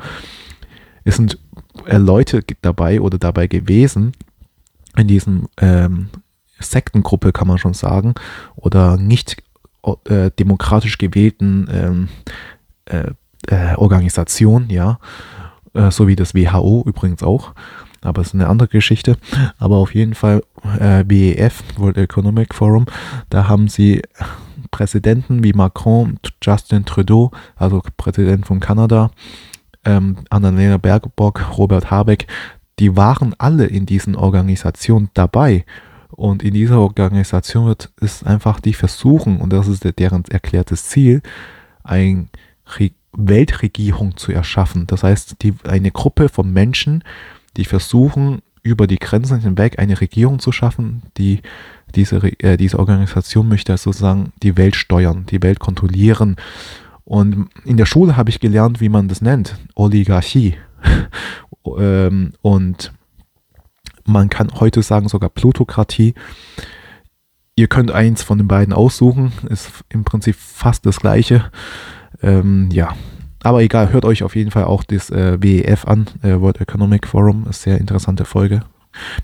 Es 1.05 1.17
sind 1.17 1.39
äh, 1.87 1.99
Leute 1.99 2.43
dabei 2.63 3.01
oder 3.01 3.19
dabei 3.19 3.47
gewesen 3.47 4.13
in 4.97 5.09
diesem 5.09 5.49
ähm, 5.61 6.09
Sektengruppe, 6.59 7.33
kann 7.33 7.49
man 7.49 7.59
schon 7.59 7.75
sagen, 7.75 8.15
oder 8.57 8.97
nicht 8.97 9.37
äh, 10.05 10.31
demokratisch 10.39 10.99
gewählten 10.99 11.69
ähm, 11.71 12.09
äh, 12.87 13.13
äh, 13.49 13.77
Organisation, 13.77 14.69
ja, 14.69 14.99
äh, 15.75 15.91
so 15.91 16.09
wie 16.09 16.17
das 16.17 16.35
WHO 16.35 16.83
übrigens 16.87 17.23
auch 17.23 17.53
aber 18.03 18.23
es 18.23 18.29
ist 18.29 18.35
eine 18.35 18.49
andere 18.49 18.69
Geschichte. 18.69 19.17
Aber 19.59 19.77
auf 19.77 19.95
jeden 19.95 20.15
Fall 20.15 20.43
äh, 20.79 21.05
BEF, 21.05 21.63
World 21.77 21.99
Economic 21.99 22.55
Forum, 22.55 22.87
da 23.31 23.49
haben 23.49 23.69
sie 23.69 24.03
Präsidenten 24.71 25.43
wie 25.43 25.53
Macron, 25.53 26.19
Justin 26.43 26.85
Trudeau, 26.85 27.31
also 27.57 27.83
Präsident 27.97 28.47
von 28.47 28.61
Kanada, 28.61 29.11
ähm, 29.85 30.17
Annalena 30.31 30.77
Baerbock, 30.77 31.57
Robert 31.57 31.91
Habeck, 31.91 32.27
die 32.79 32.97
waren 32.97 33.35
alle 33.39 33.67
in 33.67 33.87
diesen 33.87 34.17
Organisationen 34.17 35.11
dabei. 35.15 35.65
Und 36.11 36.43
in 36.43 36.55
dieser 36.55 36.81
Organisation 36.81 37.67
wird 37.67 37.91
es 38.01 38.23
einfach 38.23 38.61
die 38.61 38.75
versuchen, 38.75 39.39
und 39.39 39.53
das 39.53 39.69
ist 39.69 39.85
deren 39.99 40.25
erklärtes 40.27 40.85
Ziel, 40.85 41.23
eine 41.83 42.27
Weltregierung 43.13 44.17
zu 44.17 44.33
erschaffen. 44.33 44.87
Das 44.87 45.03
heißt, 45.03 45.43
die, 45.43 45.55
eine 45.65 45.91
Gruppe 45.91 46.29
von 46.29 46.53
Menschen, 46.53 47.03
die 47.57 47.65
versuchen, 47.65 48.43
über 48.63 48.87
die 48.87 48.99
Grenzen 48.99 49.41
hinweg 49.41 49.79
eine 49.79 50.01
Regierung 50.01 50.41
zu 50.41 50.51
schaffen, 50.51 51.03
die 51.17 51.41
diese, 51.95 52.17
äh, 52.43 52.57
diese 52.57 52.79
Organisation 52.79 53.49
möchte 53.49 53.77
sozusagen 53.77 54.33
die 54.43 54.57
Welt 54.57 54.77
steuern, 54.77 55.25
die 55.27 55.43
Welt 55.43 55.61
kontrollieren. 55.61 56.37
Und 57.05 57.49
in 57.65 57.77
der 57.77 57.87
Schule 57.87 58.17
habe 58.17 58.31
ich 58.31 58.41
gelernt, 58.41 58.81
wie 58.81 58.89
man 58.89 59.07
das 59.09 59.23
nennt, 59.23 59.57
Oligarchie. 59.77 60.57
ähm, 61.79 62.33
und 62.43 62.93
man 64.05 64.29
kann 64.29 64.51
heute 64.55 64.83
sagen 64.83 65.09
sogar 65.09 65.31
Plutokratie. 65.31 66.15
Ihr 67.55 67.69
könnt 67.69 67.91
eins 67.91 68.23
von 68.23 68.39
den 68.39 68.49
beiden 68.49 68.75
aussuchen, 68.75 69.33
ist 69.49 69.71
im 69.89 70.05
Prinzip 70.05 70.37
fast 70.37 70.85
das 70.85 71.01
gleiche. 71.01 71.51
Ähm, 72.23 72.69
ja, 72.73 72.95
aber 73.47 73.63
egal, 73.63 73.93
hört 73.93 74.05
euch 74.05 74.25
auf 74.25 74.35
jeden 74.35 74.51
Fall 74.51 74.65
auch 74.65 74.83
das 74.83 75.09
äh, 75.11 75.41
WEF 75.41 75.85
an, 75.85 76.09
äh, 76.23 76.41
World 76.41 76.61
Economic 76.61 77.07
Forum. 77.07 77.47
Ist 77.49 77.63
sehr 77.63 77.79
interessante 77.79 78.25
Folge 78.25 78.63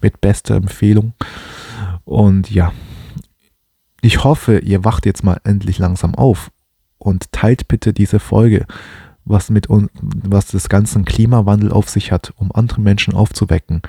mit 0.00 0.20
bester 0.20 0.54
Empfehlung. 0.54 1.14
Und 2.04 2.48
ja, 2.48 2.72
ich 4.00 4.22
hoffe, 4.22 4.58
ihr 4.58 4.85
wacht 4.85 5.06
jetzt 5.06 5.24
mal 5.24 5.40
endlich 5.42 5.78
langsam 5.78 6.14
auf 6.14 6.52
und 6.98 7.32
teilt 7.32 7.66
bitte 7.66 7.92
diese 7.92 8.20
Folge, 8.20 8.64
was 9.24 9.50
mit 9.50 9.66
was 9.68 10.46
das 10.46 10.68
ganze 10.68 11.02
Klimawandel 11.02 11.72
auf 11.72 11.88
sich 11.88 12.12
hat, 12.12 12.32
um 12.37 12.52
andere 12.52 12.80
Menschen 12.80 13.14
aufzuwecken. 13.14 13.82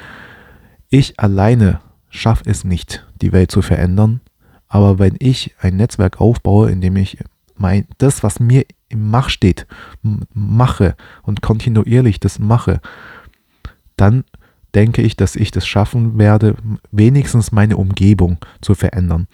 Ich 0.90 1.20
alleine 1.20 1.80
schaffe 2.10 2.50
es 2.50 2.64
nicht, 2.64 3.06
die 3.22 3.34
Welt 3.34 3.52
zu 3.52 3.62
verändern, 3.62 4.20
aber 4.68 4.98
wenn 4.98 5.16
ich 5.20 5.54
ein 5.62 5.78
Netzwerk 5.78 6.20
aufbaue, 6.20 6.72
in 6.72 6.82
dem 6.82 6.96
ich 6.96 7.20
mein, 7.56 7.86
das, 8.00 8.24
was 8.24 8.40
mir 8.40 8.66
im 8.94 9.10
Mach 9.10 9.30
steht, 9.30 9.68
mache 10.34 10.96
und 11.24 11.42
kontinuierlich 11.42 12.20
das 12.20 12.40
mache, 12.40 12.80
dann 13.98 14.24
denke 14.74 15.02
ich, 15.02 15.16
dass 15.16 15.36
ich 15.36 15.52
das 15.52 15.68
schaffen 15.68 16.18
werde, 16.18 16.56
wenigstens 16.92 17.52
meine 17.52 17.78
Umgebung 17.78 18.38
zu 18.62 18.74
verändern. 18.74 19.28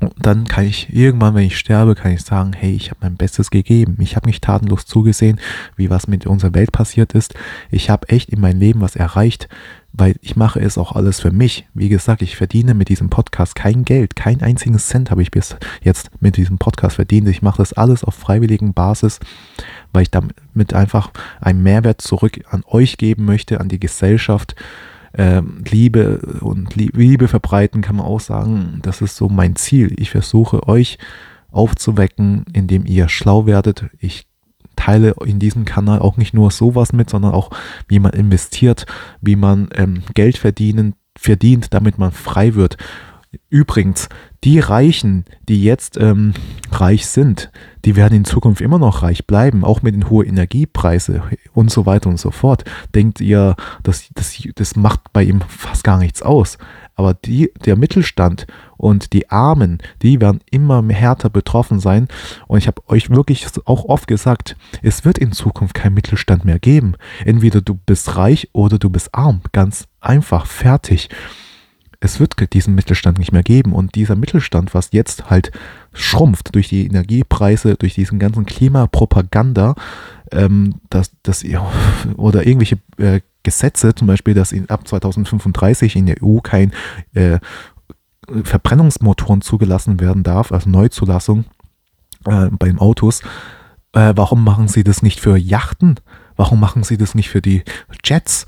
Und 0.00 0.14
dann 0.18 0.46
kann 0.46 0.64
ich 0.64 0.94
irgendwann, 0.94 1.34
wenn 1.34 1.46
ich 1.46 1.58
sterbe, 1.58 1.96
kann 1.96 2.12
ich 2.12 2.22
sagen, 2.22 2.52
hey, 2.52 2.72
ich 2.72 2.90
habe 2.90 3.00
mein 3.02 3.16
Bestes 3.16 3.50
gegeben. 3.50 3.96
Ich 3.98 4.14
habe 4.14 4.28
nicht 4.28 4.44
tatenlos 4.44 4.86
zugesehen, 4.86 5.40
wie 5.76 5.90
was 5.90 6.06
mit 6.06 6.24
unserer 6.24 6.54
Welt 6.54 6.70
passiert 6.70 7.14
ist. 7.14 7.34
Ich 7.70 7.90
habe 7.90 8.08
echt 8.08 8.30
in 8.30 8.40
meinem 8.40 8.60
Leben 8.60 8.80
was 8.80 8.94
erreicht, 8.94 9.48
weil 9.98 10.16
ich 10.22 10.36
mache 10.36 10.60
es 10.60 10.78
auch 10.78 10.92
alles 10.92 11.20
für 11.20 11.32
mich. 11.32 11.66
Wie 11.74 11.88
gesagt, 11.88 12.22
ich 12.22 12.36
verdiene 12.36 12.74
mit 12.74 12.88
diesem 12.88 13.10
Podcast 13.10 13.54
kein 13.54 13.84
Geld, 13.84 14.16
kein 14.16 14.40
einzigen 14.40 14.78
Cent 14.78 15.10
habe 15.10 15.22
ich 15.22 15.30
bis 15.30 15.56
jetzt 15.82 16.10
mit 16.20 16.36
diesem 16.36 16.58
Podcast 16.58 16.96
verdient. 16.96 17.28
Ich 17.28 17.42
mache 17.42 17.58
das 17.58 17.72
alles 17.72 18.04
auf 18.04 18.14
freiwilligen 18.14 18.74
Basis, 18.74 19.18
weil 19.92 20.02
ich 20.02 20.10
damit 20.10 20.72
einfach 20.72 21.10
einen 21.40 21.62
Mehrwert 21.62 22.00
zurück 22.00 22.38
an 22.50 22.62
euch 22.66 22.96
geben 22.96 23.24
möchte, 23.24 23.60
an 23.60 23.68
die 23.68 23.80
Gesellschaft 23.80 24.54
ähm, 25.14 25.64
Liebe 25.68 26.18
und 26.40 26.76
Liebe 26.76 27.26
verbreiten, 27.28 27.82
kann 27.82 27.96
man 27.96 28.06
auch 28.06 28.20
sagen, 28.20 28.78
das 28.82 29.00
ist 29.00 29.16
so 29.16 29.28
mein 29.28 29.56
Ziel. 29.56 29.94
Ich 29.98 30.10
versuche 30.10 30.68
euch 30.68 30.98
aufzuwecken, 31.50 32.44
indem 32.52 32.86
ihr 32.86 33.08
schlau 33.08 33.46
werdet. 33.46 33.86
Ich 33.98 34.27
teile 34.78 35.14
in 35.24 35.40
diesem 35.40 35.64
Kanal 35.64 35.98
auch 35.98 36.16
nicht 36.16 36.34
nur 36.34 36.50
sowas 36.50 36.92
mit, 36.92 37.10
sondern 37.10 37.32
auch, 37.32 37.50
wie 37.88 37.98
man 37.98 38.12
investiert, 38.12 38.86
wie 39.20 39.36
man 39.36 39.68
ähm, 39.74 40.02
Geld 40.14 40.38
verdienen, 40.38 40.94
verdient, 41.18 41.74
damit 41.74 41.98
man 41.98 42.12
frei 42.12 42.54
wird. 42.54 42.76
Übrigens, 43.50 44.08
die 44.42 44.58
Reichen, 44.58 45.26
die 45.48 45.62
jetzt 45.62 45.98
ähm, 45.98 46.32
reich 46.70 47.06
sind, 47.06 47.50
die 47.84 47.94
werden 47.94 48.14
in 48.14 48.24
Zukunft 48.24 48.62
immer 48.62 48.78
noch 48.78 49.02
reich 49.02 49.26
bleiben, 49.26 49.64
auch 49.64 49.82
mit 49.82 49.94
den 49.94 50.08
hohen 50.08 50.26
Energiepreisen 50.26 51.22
und 51.52 51.70
so 51.70 51.84
weiter 51.84 52.08
und 52.08 52.18
so 52.18 52.30
fort. 52.30 52.64
Denkt 52.94 53.20
ihr, 53.20 53.54
das, 53.82 54.08
das, 54.14 54.36
das 54.54 54.76
macht 54.76 55.12
bei 55.12 55.24
ihm 55.24 55.42
fast 55.42 55.84
gar 55.84 55.98
nichts 55.98 56.22
aus. 56.22 56.56
Aber 56.94 57.14
die, 57.14 57.52
der 57.64 57.76
Mittelstand 57.76 58.46
und 58.76 59.12
die 59.12 59.30
Armen, 59.30 59.78
die 60.02 60.20
werden 60.20 60.40
immer 60.50 60.82
härter 60.88 61.28
betroffen 61.28 61.80
sein. 61.80 62.08
Und 62.46 62.58
ich 62.58 62.66
habe 62.66 62.82
euch 62.88 63.10
wirklich 63.10 63.46
auch 63.66 63.84
oft 63.84 64.08
gesagt, 64.08 64.56
es 64.82 65.04
wird 65.04 65.18
in 65.18 65.32
Zukunft 65.32 65.74
kein 65.74 65.94
Mittelstand 65.94 66.44
mehr 66.44 66.58
geben. 66.58 66.94
Entweder 67.24 67.60
du 67.60 67.74
bist 67.74 68.16
reich 68.16 68.48
oder 68.52 68.78
du 68.78 68.88
bist 68.88 69.14
arm. 69.14 69.42
Ganz 69.52 69.86
einfach, 70.00 70.46
fertig 70.46 71.10
es 72.00 72.20
wird 72.20 72.52
diesen 72.52 72.74
Mittelstand 72.74 73.18
nicht 73.18 73.32
mehr 73.32 73.42
geben. 73.42 73.72
Und 73.72 73.94
dieser 73.94 74.14
Mittelstand, 74.14 74.74
was 74.74 74.90
jetzt 74.92 75.30
halt 75.30 75.50
schrumpft 75.92 76.54
durch 76.54 76.68
die 76.68 76.86
Energiepreise, 76.86 77.74
durch 77.74 77.94
diesen 77.94 78.18
ganzen 78.18 78.46
Klimapropaganda, 78.46 79.74
ähm, 80.30 80.76
dass, 80.90 81.10
dass, 81.22 81.44
oder 82.16 82.46
irgendwelche 82.46 82.78
äh, 82.98 83.20
Gesetze, 83.42 83.94
zum 83.94 84.06
Beispiel, 84.06 84.34
dass 84.34 84.52
in, 84.52 84.68
ab 84.70 84.86
2035 84.86 85.96
in 85.96 86.06
der 86.06 86.22
EU 86.22 86.38
kein 86.38 86.72
äh, 87.14 87.38
Verbrennungsmotoren 88.44 89.40
zugelassen 89.40 90.00
werden 90.00 90.22
darf, 90.22 90.52
also 90.52 90.68
Neuzulassung 90.68 91.46
äh, 92.26 92.48
bei 92.50 92.76
Autos. 92.76 93.22
Äh, 93.92 94.12
warum 94.14 94.44
machen 94.44 94.68
sie 94.68 94.84
das 94.84 95.02
nicht 95.02 95.18
für 95.18 95.36
Yachten? 95.36 95.98
Warum 96.36 96.60
machen 96.60 96.84
sie 96.84 96.98
das 96.98 97.14
nicht 97.14 97.30
für 97.30 97.42
die 97.42 97.64
Jets? 98.04 98.46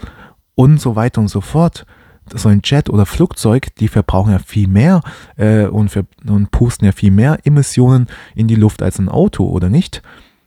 Und 0.54 0.80
so 0.80 0.94
weiter 0.94 1.22
und 1.22 1.28
so 1.28 1.40
fort 1.40 1.86
so 2.34 2.48
ein 2.48 2.60
Jet 2.64 2.90
oder 2.90 3.06
Flugzeug, 3.06 3.74
die 3.76 3.88
verbrauchen 3.88 4.32
ja 4.32 4.38
viel 4.38 4.68
mehr 4.68 5.00
äh, 5.36 5.64
und, 5.66 5.90
für, 5.90 6.06
und 6.26 6.50
pusten 6.50 6.86
ja 6.86 6.92
viel 6.92 7.10
mehr 7.10 7.38
Emissionen 7.44 8.06
in 8.34 8.48
die 8.48 8.54
Luft 8.54 8.82
als 8.82 8.98
ein 8.98 9.08
Auto, 9.08 9.48
oder 9.48 9.68
nicht? 9.68 10.02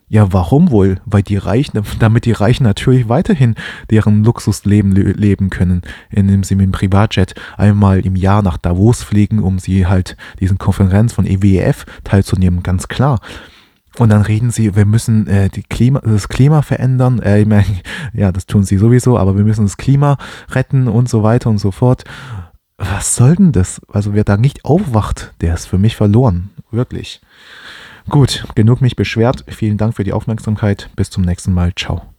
Ja, 0.08 0.32
warum 0.32 0.70
wohl? 0.70 1.00
Weil 1.06 1.22
die 1.22 1.36
Reichen, 1.36 1.80
damit 1.98 2.24
die 2.24 2.32
Reichen 2.32 2.64
natürlich 2.64 3.08
weiterhin 3.08 3.54
deren 3.90 4.22
Luxusleben 4.22 4.92
leben 4.92 5.50
können, 5.50 5.82
indem 6.10 6.44
sie 6.44 6.54
mit 6.54 6.66
dem 6.66 6.72
Privatjet 6.72 7.34
einmal 7.56 8.00
im 8.00 8.14
Jahr 8.14 8.42
nach 8.42 8.58
Davos 8.58 9.02
fliegen, 9.02 9.40
um 9.40 9.58
sie 9.58 9.86
halt 9.86 10.16
diesen 10.40 10.58
Konferenz 10.58 11.12
von 11.12 11.26
EWF 11.26 11.86
teilzunehmen, 12.04 12.62
ganz 12.62 12.88
klar. 12.88 13.20
Und 13.98 14.08
dann 14.08 14.22
reden 14.22 14.50
sie, 14.50 14.74
wir 14.74 14.86
müssen 14.86 15.26
äh, 15.28 15.48
die 15.48 15.62
Klima, 15.62 16.00
das 16.00 16.28
Klima 16.28 16.62
verändern. 16.62 17.20
Äh, 17.20 17.42
ich 17.42 17.46
mein, 17.46 17.64
ja, 18.12 18.32
das 18.32 18.46
tun 18.46 18.64
sie 18.64 18.76
sowieso, 18.76 19.18
aber 19.18 19.36
wir 19.36 19.44
müssen 19.44 19.64
das 19.64 19.76
Klima 19.76 20.18
retten 20.50 20.88
und 20.88 21.08
so 21.08 21.22
weiter 21.22 21.50
und 21.50 21.58
so 21.58 21.70
fort. 21.70 22.04
Was 22.76 23.14
soll 23.14 23.36
denn 23.36 23.52
das? 23.52 23.80
Also 23.88 24.14
wer 24.14 24.24
da 24.24 24.36
nicht 24.36 24.64
aufwacht, 24.64 25.32
der 25.40 25.54
ist 25.54 25.66
für 25.66 25.78
mich 25.78 25.94
verloren. 25.94 26.50
Wirklich. 26.72 27.20
Gut, 28.08 28.46
genug 28.54 28.80
mich 28.80 28.96
beschwert. 28.96 29.44
Vielen 29.48 29.78
Dank 29.78 29.94
für 29.94 30.04
die 30.04 30.12
Aufmerksamkeit. 30.12 30.90
Bis 30.96 31.10
zum 31.10 31.22
nächsten 31.22 31.52
Mal. 31.52 31.72
Ciao. 31.74 32.13